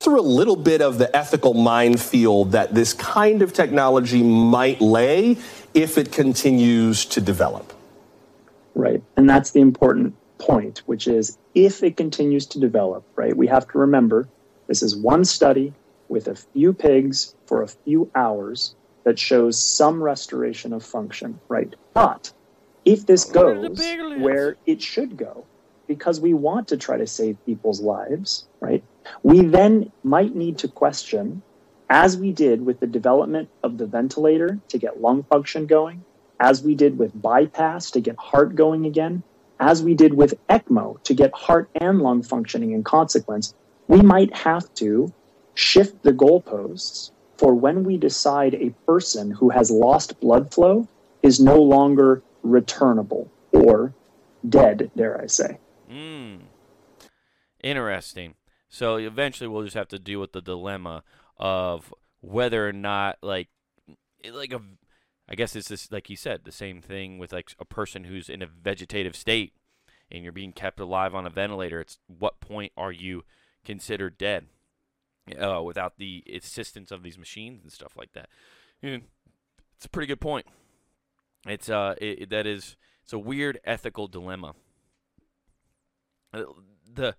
Through 0.00 0.20
a 0.20 0.22
little 0.22 0.54
bit 0.54 0.80
of 0.80 0.98
the 0.98 1.14
ethical 1.16 1.54
minefield 1.54 2.52
that 2.52 2.72
this 2.72 2.92
kind 2.92 3.42
of 3.42 3.52
technology 3.52 4.22
might 4.22 4.80
lay 4.80 5.36
if 5.74 5.98
it 5.98 6.12
continues 6.12 7.04
to 7.04 7.20
develop. 7.20 7.72
Right. 8.76 9.02
And 9.16 9.28
that's 9.28 9.50
the 9.50 9.60
important 9.60 10.14
point, 10.38 10.82
which 10.86 11.08
is 11.08 11.36
if 11.54 11.82
it 11.82 11.96
continues 11.96 12.46
to 12.46 12.60
develop, 12.60 13.04
right, 13.16 13.36
we 13.36 13.48
have 13.48 13.66
to 13.68 13.78
remember 13.78 14.28
this 14.68 14.82
is 14.82 14.94
one 14.94 15.24
study 15.24 15.72
with 16.08 16.28
a 16.28 16.36
few 16.36 16.72
pigs 16.72 17.34
for 17.46 17.62
a 17.62 17.68
few 17.68 18.08
hours 18.14 18.76
that 19.02 19.18
shows 19.18 19.60
some 19.60 20.00
restoration 20.00 20.72
of 20.72 20.84
function, 20.84 21.40
right? 21.48 21.74
But 21.92 22.32
if 22.84 23.04
this 23.06 23.28
Where 23.32 23.54
do 23.54 23.62
the 23.62 23.68
goes 23.68 24.20
where 24.20 24.56
it 24.64 24.80
should 24.80 25.16
go, 25.16 25.44
because 25.88 26.20
we 26.20 26.34
want 26.34 26.68
to 26.68 26.76
try 26.76 26.98
to 26.98 27.06
save 27.06 27.44
people's 27.46 27.80
lives, 27.80 28.46
right? 28.60 28.84
We 29.22 29.42
then 29.42 29.92
might 30.02 30.34
need 30.34 30.58
to 30.58 30.68
question, 30.68 31.42
as 31.90 32.16
we 32.16 32.32
did 32.32 32.64
with 32.64 32.80
the 32.80 32.86
development 32.86 33.48
of 33.62 33.78
the 33.78 33.86
ventilator 33.86 34.58
to 34.68 34.78
get 34.78 35.00
lung 35.00 35.22
function 35.24 35.66
going, 35.66 36.04
as 36.40 36.62
we 36.62 36.74
did 36.74 36.98
with 36.98 37.20
bypass 37.20 37.90
to 37.92 38.00
get 38.00 38.16
heart 38.16 38.54
going 38.54 38.86
again, 38.86 39.22
as 39.60 39.82
we 39.82 39.94
did 39.94 40.14
with 40.14 40.38
ECMO 40.48 41.02
to 41.02 41.14
get 41.14 41.32
heart 41.34 41.68
and 41.74 42.00
lung 42.00 42.22
functioning 42.22 42.72
in 42.72 42.84
consequence, 42.84 43.54
we 43.88 44.00
might 44.00 44.34
have 44.36 44.72
to 44.74 45.12
shift 45.54 46.02
the 46.02 46.12
goalposts 46.12 47.10
for 47.36 47.54
when 47.54 47.84
we 47.84 47.96
decide 47.96 48.54
a 48.54 48.70
person 48.86 49.30
who 49.30 49.50
has 49.50 49.70
lost 49.70 50.20
blood 50.20 50.52
flow 50.52 50.86
is 51.22 51.40
no 51.40 51.60
longer 51.60 52.22
returnable 52.42 53.30
or 53.52 53.92
dead, 54.48 54.90
dare 54.96 55.20
I 55.20 55.26
say. 55.26 55.58
Mm. 55.90 56.40
Interesting. 57.62 58.34
So 58.68 58.96
eventually, 58.96 59.48
we'll 59.48 59.64
just 59.64 59.76
have 59.76 59.88
to 59.88 59.98
deal 59.98 60.20
with 60.20 60.32
the 60.32 60.42
dilemma 60.42 61.02
of 61.38 61.92
whether 62.20 62.68
or 62.68 62.72
not, 62.72 63.18
like, 63.22 63.48
like 64.30 64.52
a, 64.52 64.60
I 65.28 65.34
guess 65.34 65.54
it's 65.56 65.68
just 65.68 65.92
like 65.92 66.10
you 66.10 66.16
said, 66.16 66.44
the 66.44 66.52
same 66.52 66.82
thing 66.82 67.18
with 67.18 67.32
like 67.32 67.50
a 67.58 67.64
person 67.64 68.04
who's 68.04 68.28
in 68.28 68.42
a 68.42 68.46
vegetative 68.46 69.14
state 69.16 69.52
and 70.10 70.22
you're 70.22 70.32
being 70.32 70.52
kept 70.52 70.80
alive 70.80 71.14
on 71.14 71.26
a 71.26 71.30
ventilator. 71.30 71.80
It's 71.80 71.98
what 72.06 72.40
point 72.40 72.72
are 72.76 72.92
you 72.92 73.24
considered 73.64 74.18
dead 74.18 74.46
uh, 75.40 75.62
without 75.62 75.98
the 75.98 76.24
assistance 76.34 76.90
of 76.90 77.02
these 77.02 77.18
machines 77.18 77.62
and 77.62 77.72
stuff 77.72 77.92
like 77.96 78.12
that? 78.14 78.28
And 78.82 79.02
it's 79.76 79.86
a 79.86 79.90
pretty 79.90 80.06
good 80.08 80.20
point. 80.20 80.46
It's 81.46 81.70
uh, 81.70 81.94
it- 82.00 82.30
that 82.30 82.46
is 82.46 82.76
it's 83.04 83.12
a 83.12 83.18
weird 83.18 83.60
ethical 83.64 84.08
dilemma. 84.08 84.54
Uh, 86.32 86.42
the 86.92 87.16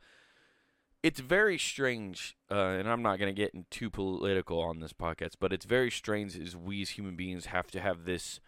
it's 1.02 1.20
very 1.20 1.58
strange, 1.58 2.36
uh, 2.52 2.56
and 2.56 2.90
I'm 2.90 3.02
not 3.02 3.20
going 3.20 3.34
to 3.34 3.42
get 3.42 3.72
too 3.72 3.90
political 3.90 4.60
on 4.60 4.80
this 4.80 4.94
podcast, 4.94 5.36
but 5.40 5.54
it's 5.54 5.66
very 5.66 5.92
strange 5.92 6.38
as 6.38 6.56
we 6.56 6.82
as 6.82 6.92
human 6.92 7.16
beings 7.16 7.48
have 7.48 7.68
to 7.72 7.80
have 7.80 8.06
this 8.06 8.40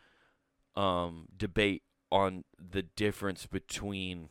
um, 0.76 1.28
debate 1.36 1.84
on 2.12 2.44
the 2.60 2.82
difference 2.82 3.46
between 3.46 4.30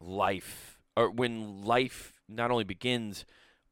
life 0.00 0.80
or 0.96 1.10
when 1.10 1.64
life 1.64 2.14
not 2.28 2.50
only 2.50 2.64
begins 2.64 3.24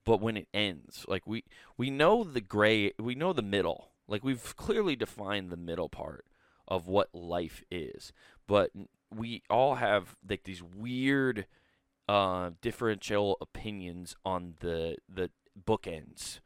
but 0.04 0.20
when 0.20 0.36
it 0.36 0.48
ends. 0.52 1.04
Like 1.08 1.26
we 1.26 1.44
we 1.76 1.90
know 1.90 2.24
the 2.24 2.40
gray, 2.40 2.92
we 2.98 3.14
know 3.14 3.32
the 3.32 3.42
middle. 3.42 3.92
Like 4.08 4.24
we've 4.24 4.56
clearly 4.56 4.96
defined 4.96 5.50
the 5.50 5.56
middle 5.56 5.88
part 5.88 6.24
of 6.66 6.86
what 6.86 7.14
life 7.14 7.62
is, 7.70 8.12
but 8.46 8.70
we 9.14 9.42
all 9.50 9.76
have 9.76 10.16
like 10.28 10.44
these 10.44 10.62
weird 10.62 11.46
uh, 12.10 12.50
differential 12.60 13.36
opinions 13.40 14.16
on 14.24 14.54
the 14.58 14.96
the 15.08 15.30
bookends 15.56 16.40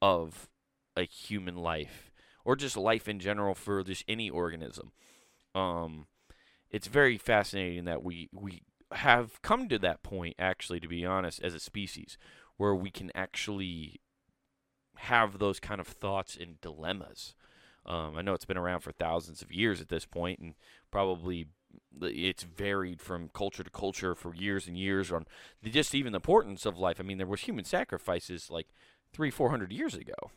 of 0.00 0.48
a 0.96 1.02
human 1.02 1.54
life 1.54 2.10
or 2.46 2.56
just 2.56 2.78
life 2.78 3.06
in 3.06 3.18
general 3.18 3.54
for 3.54 3.84
just 3.84 4.04
any 4.08 4.30
organism. 4.30 4.90
Um, 5.54 6.06
it's 6.70 6.86
very 6.86 7.18
fascinating 7.18 7.84
that 7.84 8.02
we 8.02 8.30
we 8.32 8.62
have 8.92 9.42
come 9.42 9.68
to 9.68 9.78
that 9.80 10.02
point 10.02 10.34
actually 10.38 10.80
to 10.80 10.88
be 10.88 11.04
honest 11.04 11.42
as 11.42 11.54
a 11.54 11.60
species 11.60 12.16
where 12.56 12.74
we 12.74 12.90
can 12.90 13.10
actually 13.14 14.00
have 14.96 15.38
those 15.38 15.60
kind 15.60 15.80
of 15.82 15.86
thoughts 15.86 16.38
and 16.40 16.58
dilemmas. 16.62 17.34
Um, 17.84 18.16
I 18.16 18.22
know 18.22 18.32
it's 18.32 18.46
been 18.46 18.56
around 18.56 18.80
for 18.80 18.92
thousands 18.92 19.42
of 19.42 19.52
years 19.52 19.82
at 19.82 19.88
this 19.90 20.06
point, 20.06 20.38
and 20.38 20.54
probably 20.90 21.48
it's 22.00 22.42
varied 22.42 23.00
from 23.00 23.28
culture 23.28 23.62
to 23.62 23.70
culture 23.70 24.14
for 24.14 24.34
years 24.34 24.66
and 24.66 24.76
years 24.78 25.12
on 25.12 25.26
the, 25.62 25.70
just 25.70 25.94
even 25.94 26.12
the 26.12 26.16
importance 26.18 26.66
of 26.66 26.78
life. 26.78 26.98
I 27.00 27.02
mean, 27.02 27.18
there 27.18 27.26
was 27.26 27.42
human 27.42 27.64
sacrifices 27.64 28.50
like 28.50 28.68
three, 29.12 29.30
four 29.30 29.50
hundred 29.50 29.72
years 29.72 29.94
ago, 29.94 30.30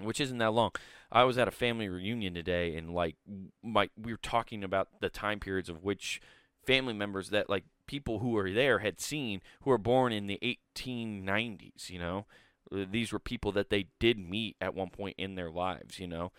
which 0.00 0.20
isn't 0.20 0.38
that 0.38 0.52
long. 0.52 0.72
I 1.12 1.24
was 1.24 1.36
at 1.38 1.48
a 1.48 1.52
family 1.52 1.88
reunion 1.88 2.34
today, 2.34 2.74
and 2.76 2.94
like 2.94 3.16
my 3.62 3.90
we 3.96 4.12
were 4.12 4.18
talking 4.18 4.64
about 4.64 4.88
the 5.00 5.10
time 5.10 5.40
periods 5.40 5.68
of 5.68 5.82
which 5.84 6.20
family 6.66 6.94
members 6.94 7.30
that 7.30 7.50
like 7.50 7.64
people 7.86 8.20
who 8.20 8.30
were 8.30 8.50
there 8.50 8.78
had 8.78 9.00
seen 9.00 9.42
who 9.62 9.70
were 9.70 9.78
born 9.78 10.12
in 10.12 10.26
the 10.26 10.38
1890s. 10.42 11.90
You 11.90 11.98
know, 11.98 12.26
Uh, 12.72 12.84
these 12.90 13.12
were 13.12 13.18
people 13.18 13.52
that 13.52 13.70
they 13.70 13.86
did 13.98 14.18
meet 14.18 14.56
at 14.60 14.74
one 14.74 14.90
point 14.90 15.16
in 15.18 15.34
their 15.34 15.50
lives. 15.50 15.98
You 15.98 16.06
know, 16.06 16.32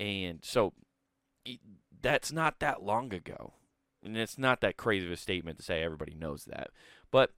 and 0.00 0.40
so 0.44 0.72
it, 1.44 1.60
that's 2.02 2.32
not 2.32 2.58
that 2.60 2.82
long 2.82 3.12
ago. 3.14 3.54
And 4.04 4.16
it's 4.16 4.38
not 4.38 4.60
that 4.60 4.76
crazy 4.76 5.06
of 5.06 5.12
a 5.12 5.16
statement 5.16 5.58
to 5.58 5.64
say 5.64 5.82
everybody 5.82 6.14
knows 6.14 6.44
that. 6.44 6.70
But 7.10 7.32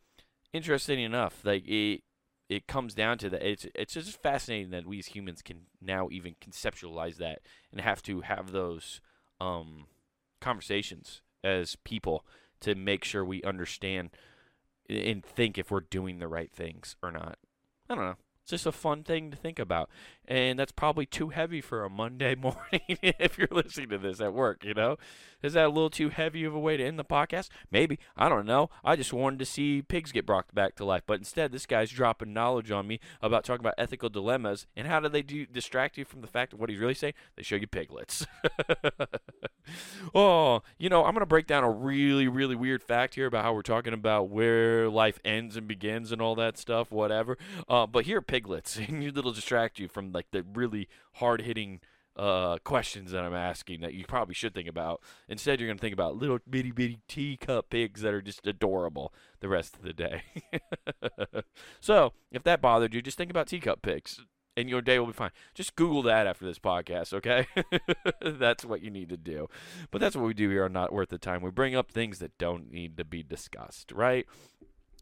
interesting 0.53 1.01
enough, 1.01 1.41
like 1.45 1.67
it 1.67 2.03
it 2.49 2.67
comes 2.67 2.95
down 2.95 3.17
to 3.19 3.31
that. 3.31 3.49
It's 3.49 3.67
it's 3.75 3.95
just 3.95 4.21
fascinating 4.21 4.71
that 4.71 4.87
we 4.87 4.99
as 4.99 5.07
humans 5.07 5.41
can 5.41 5.63
now 5.81 6.09
even 6.11 6.35
conceptualize 6.45 7.17
that 7.17 7.41
and 7.71 7.81
have 7.81 8.03
to 8.03 8.23
have 8.23 8.51
those 8.51 9.01
um, 9.41 9.87
conversations 10.41 11.23
as 11.43 11.77
people 11.77 12.27
to 12.61 12.75
make 12.75 13.05
sure 13.05 13.25
we 13.25 13.43
understand 13.43 14.11
and 14.89 15.25
think 15.25 15.57
if 15.57 15.71
we're 15.71 15.81
doing 15.81 16.19
the 16.19 16.29
right 16.29 16.53
things 16.53 16.97
or 17.03 17.13
not. 17.13 17.39
I 17.89 17.95
don't 17.95 18.05
know. 18.05 18.17
It's 18.53 18.65
just 18.65 18.67
a 18.67 18.73
fun 18.77 19.05
thing 19.05 19.31
to 19.31 19.37
think 19.37 19.61
about. 19.61 19.89
And 20.27 20.59
that's 20.59 20.73
probably 20.73 21.07
too 21.07 21.29
heavy 21.29 21.61
for 21.61 21.85
a 21.85 21.91
Monday 21.91 22.35
morning 22.41 22.81
if 22.89 23.39
you're 23.39 23.49
listening 23.51 23.91
to 23.91 23.99
this 23.99 24.21
at 24.21 24.35
work, 24.35 24.65
you 24.65 24.75
know? 24.75 24.97
Is 25.43 25.55
that 25.55 25.67
a 25.67 25.69
little 25.69 25.91
too 25.91 26.11
heavy 26.11 26.45
of 26.45 26.55
a 26.55 26.59
way 26.59 26.77
to 26.77 26.85
end 26.85 26.99
the 26.99 27.05
podcast? 27.05 27.49
Maybe. 27.71 27.99
I 28.17 28.29
don't 28.29 28.47
know. 28.47 28.69
I 28.85 28.97
just 28.97 29.13
wanted 29.13 29.39
to 29.39 29.47
see 29.47 29.83
pigs 29.83 30.13
get 30.13 30.27
brought 30.27 30.55
back 30.55 30.77
to 30.77 30.85
life. 30.85 31.03
But 31.07 31.19
instead, 31.19 31.51
this 31.51 31.65
guy's 31.65 31.91
dropping 31.91 32.33
knowledge 32.33 32.71
on 32.71 32.87
me 32.87 33.01
about 33.23 33.45
talking 33.45 33.61
about 33.61 33.75
ethical 33.79 34.09
dilemmas. 34.09 34.67
And 34.77 34.87
how 34.87 35.01
do 35.01 35.09
they 35.09 35.23
do 35.23 35.47
distract 35.47 35.97
you 35.97 36.05
from 36.05 36.21
the 36.21 36.27
fact 36.27 36.53
of 36.53 36.61
what 36.61 36.69
he's 36.69 36.79
really 36.79 36.95
saying? 36.95 37.15
They 37.37 37.43
show 37.43 37.57
you 37.57 37.67
piglets. 37.67 38.27
oh, 40.15 40.63
you 40.79 40.89
know, 40.89 41.05
I'm 41.05 41.13
going 41.13 41.21
to 41.21 41.27
break 41.27 41.47
down 41.47 41.65
a 41.65 41.71
really, 41.71 42.29
really 42.29 42.57
weird 42.57 42.83
fact 42.83 43.15
here 43.15 43.27
about 43.27 43.45
how 43.45 43.55
we're 43.55 43.63
talking 43.63 43.95
about 43.95 44.29
where 44.29 44.89
life 44.91 45.19
ends 45.25 45.57
and 45.57 45.67
begins 45.67 46.13
and 46.13 46.21
all 46.21 46.35
that 46.35 46.59
stuff, 46.59 46.91
whatever. 46.91 47.39
Uh, 47.69 47.87
but 47.87 48.05
here 48.05 48.19
are 48.19 48.23
piglets, 48.41 48.77
and 48.89 49.03
it'll 49.03 49.33
distract 49.33 49.79
you 49.79 49.89
from 49.89 50.13
like 50.13 50.31
the 50.31 50.45
really 50.55 50.89
hard 51.15 51.43
hitting 51.43 51.81
uh, 52.17 52.59
questions 52.65 53.13
that 53.13 53.23
I'm 53.23 53.35
asking 53.35 53.81
that 53.81 53.95
you 53.95 54.05
probably 54.05 54.35
should 54.35 54.55
think 54.55 54.69
about. 54.69 55.01
Instead, 55.29 55.61
you're 55.61 55.69
going 55.69 55.79
to 55.79 55.81
think 55.81 55.95
about 55.95 56.17
little 56.17 56.39
bitty 56.49 56.73
bitty 56.73 56.99
teacup 57.09 57.71
pigs 57.71 58.03
that 58.03 58.13
are 58.13 58.23
just 58.23 58.47
adorable 58.47 59.13
the 59.41 59.49
rest 59.49 59.77
of 59.77 59.83
the 59.83 59.93
day. 59.93 60.23
so, 61.81 62.13
if 62.31 62.43
that 62.43 62.61
bothered 62.61 62.95
you, 62.95 63.03
just 63.03 63.17
think 63.17 63.31
about 63.31 63.47
teacup 63.47 63.83
pigs 63.83 64.21
and 64.57 64.69
your 64.69 64.83
day 64.83 64.99
will 64.99 65.07
be 65.07 65.13
fine. 65.13 65.31
Just 65.55 65.77
Google 65.77 66.03
that 66.03 66.27
after 66.27 66.45
this 66.45 66.59
podcast, 66.59 67.13
okay? 67.15 67.47
that's 68.39 68.65
what 68.65 68.83
you 68.83 68.91
need 68.91 69.09
to 69.09 69.17
do. 69.17 69.49
But 69.91 70.01
that's 70.01 70.17
what 70.17 70.27
we 70.27 70.35
do 70.35 70.51
here 70.51 70.65
on 70.65 70.73
Not 70.73 70.93
Worth 70.93 71.09
the 71.09 71.19
Time. 71.19 71.43
We 71.43 71.51
bring 71.51 71.75
up 71.75 71.91
things 71.91 72.19
that 72.19 72.37
don't 72.37 72.71
need 72.71 72.97
to 72.99 73.05
be 73.05 73.23
discussed, 73.23 73.93
right? 73.93 74.27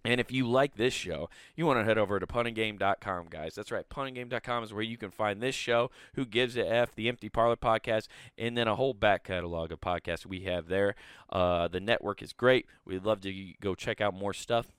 And 0.05 0.21
if 0.21 0.31
you 0.31 0.49
like 0.49 0.77
this 0.77 0.95
show, 0.95 1.29
you 1.57 1.67
want 1.67 1.81
to 1.81 1.85
head 1.85 1.99
over 1.99 2.19
to 2.21 2.27
punninggame.com, 2.27 3.27
guys. 3.31 3.55
That's 3.55 3.73
right. 3.73 3.89
Punninggame.com 3.89 4.65
is 4.65 4.73
where 4.73 4.83
you 4.83 4.97
can 4.97 5.11
find 5.11 5.41
this 5.41 5.55
show, 5.55 5.91
Who 6.15 6.25
Gives 6.25 6.57
a 6.57 6.67
F, 6.67 6.95
the 6.95 7.09
Empty 7.09 7.29
Parlor 7.29 7.57
podcast, 7.57 8.07
and 8.37 8.57
then 8.57 8.69
a 8.69 8.77
whole 8.77 8.95
back 8.95 9.25
catalog 9.25 9.73
of 9.73 9.81
podcasts 9.81 10.25
we 10.25 10.41
have 10.41 10.69
there. 10.69 10.95
Uh, 11.31 11.69
the 11.69 11.81
network 11.81 12.23
is 12.23 12.33
great. 12.33 12.67
We'd 12.85 13.05
love 13.05 13.21
to 13.23 13.53
go 13.61 13.75
check 13.75 14.01
out 14.01 14.15
more 14.15 14.33
stuff. 14.33 14.71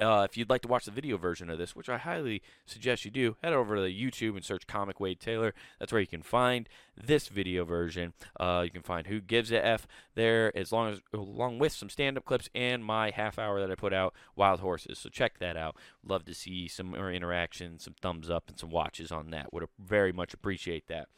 Uh, 0.00 0.26
if 0.28 0.36
you'd 0.36 0.48
like 0.48 0.62
to 0.62 0.68
watch 0.68 0.84
the 0.84 0.90
video 0.90 1.16
version 1.16 1.50
of 1.50 1.58
this, 1.58 1.74
which 1.74 1.88
I 1.88 1.98
highly 1.98 2.42
suggest 2.66 3.04
you 3.04 3.10
do, 3.10 3.36
head 3.42 3.52
over 3.52 3.76
to 3.76 3.82
YouTube 3.82 4.36
and 4.36 4.44
search 4.44 4.66
Comic 4.66 5.00
Wade 5.00 5.18
Taylor. 5.18 5.54
That's 5.78 5.92
where 5.92 6.00
you 6.00 6.06
can 6.06 6.22
find 6.22 6.68
this 6.96 7.28
video 7.28 7.64
version. 7.64 8.12
Uh, 8.38 8.62
you 8.64 8.70
can 8.70 8.82
find 8.82 9.06
Who 9.08 9.20
Gives 9.20 9.50
a 9.50 9.64
F 9.64 9.88
there, 10.14 10.56
as 10.56 10.70
long 10.70 10.92
as 10.92 11.00
along 11.12 11.58
with 11.58 11.72
some 11.72 11.90
stand-up 11.90 12.24
clips 12.24 12.48
and 12.54 12.84
my 12.84 13.10
half 13.10 13.38
hour 13.38 13.60
that 13.60 13.70
I 13.70 13.74
put 13.74 13.92
out, 13.92 14.14
Wild 14.36 14.60
Horses. 14.60 14.98
So 14.98 15.08
check 15.08 15.38
that 15.38 15.56
out. 15.56 15.76
Love 16.06 16.24
to 16.26 16.34
see 16.34 16.68
some 16.68 16.92
more 16.92 17.10
interaction, 17.10 17.78
some 17.78 17.94
thumbs 18.00 18.30
up, 18.30 18.44
and 18.48 18.58
some 18.58 18.70
watches 18.70 19.10
on 19.10 19.30
that. 19.30 19.52
Would 19.52 19.64
very 19.78 20.12
much 20.12 20.32
appreciate 20.32 20.86
that. 20.86 21.08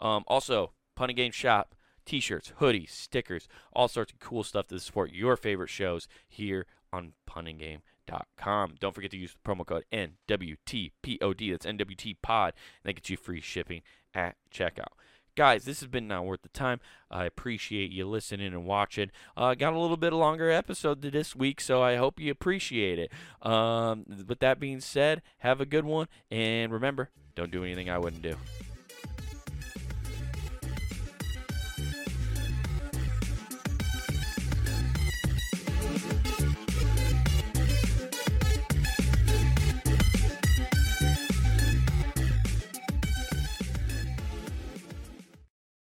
Um, 0.00 0.24
also, 0.26 0.72
Punning 0.96 1.16
Game 1.16 1.32
Shop. 1.32 1.74
T-shirts, 2.06 2.54
hoodies, 2.58 2.90
stickers, 2.90 3.46
all 3.72 3.86
sorts 3.86 4.10
of 4.10 4.18
cool 4.18 4.42
stuff 4.42 4.66
to 4.68 4.80
support 4.80 5.12
your 5.12 5.36
favorite 5.36 5.68
shows 5.68 6.08
here 6.28 6.66
on 6.92 7.12
Punning 7.24 7.58
Game 7.58 7.82
NWTpod.com. 8.10 8.74
Don't 8.80 8.94
forget 8.94 9.10
to 9.12 9.16
use 9.16 9.32
the 9.32 9.50
promo 9.50 9.66
code 9.66 9.84
NWTPOD. 9.92 11.50
That's 11.50 11.66
NWT 11.66 12.16
Pod. 12.22 12.54
And 12.82 12.88
that 12.88 12.94
gets 12.94 13.10
you 13.10 13.16
free 13.16 13.40
shipping 13.40 13.82
at 14.14 14.36
checkout. 14.52 14.92
Guys, 15.36 15.64
this 15.64 15.80
has 15.80 15.88
been 15.88 16.08
not 16.08 16.26
worth 16.26 16.42
the 16.42 16.48
time. 16.48 16.80
I 17.10 17.24
appreciate 17.24 17.92
you 17.92 18.06
listening 18.06 18.48
and 18.48 18.66
watching. 18.66 19.10
Uh, 19.36 19.54
got 19.54 19.72
a 19.72 19.78
little 19.78 19.96
bit 19.96 20.12
longer 20.12 20.50
episode 20.50 21.02
this 21.02 21.36
week, 21.36 21.60
so 21.60 21.82
I 21.82 21.96
hope 21.96 22.18
you 22.18 22.30
appreciate 22.32 22.98
it. 22.98 23.12
Um, 23.48 24.04
with 24.26 24.40
that 24.40 24.58
being 24.58 24.80
said, 24.80 25.22
have 25.38 25.60
a 25.60 25.66
good 25.66 25.84
one, 25.84 26.08
and 26.30 26.72
remember, 26.72 27.10
don't 27.36 27.52
do 27.52 27.64
anything 27.64 27.88
I 27.88 27.98
wouldn't 27.98 28.22
do. 28.22 28.34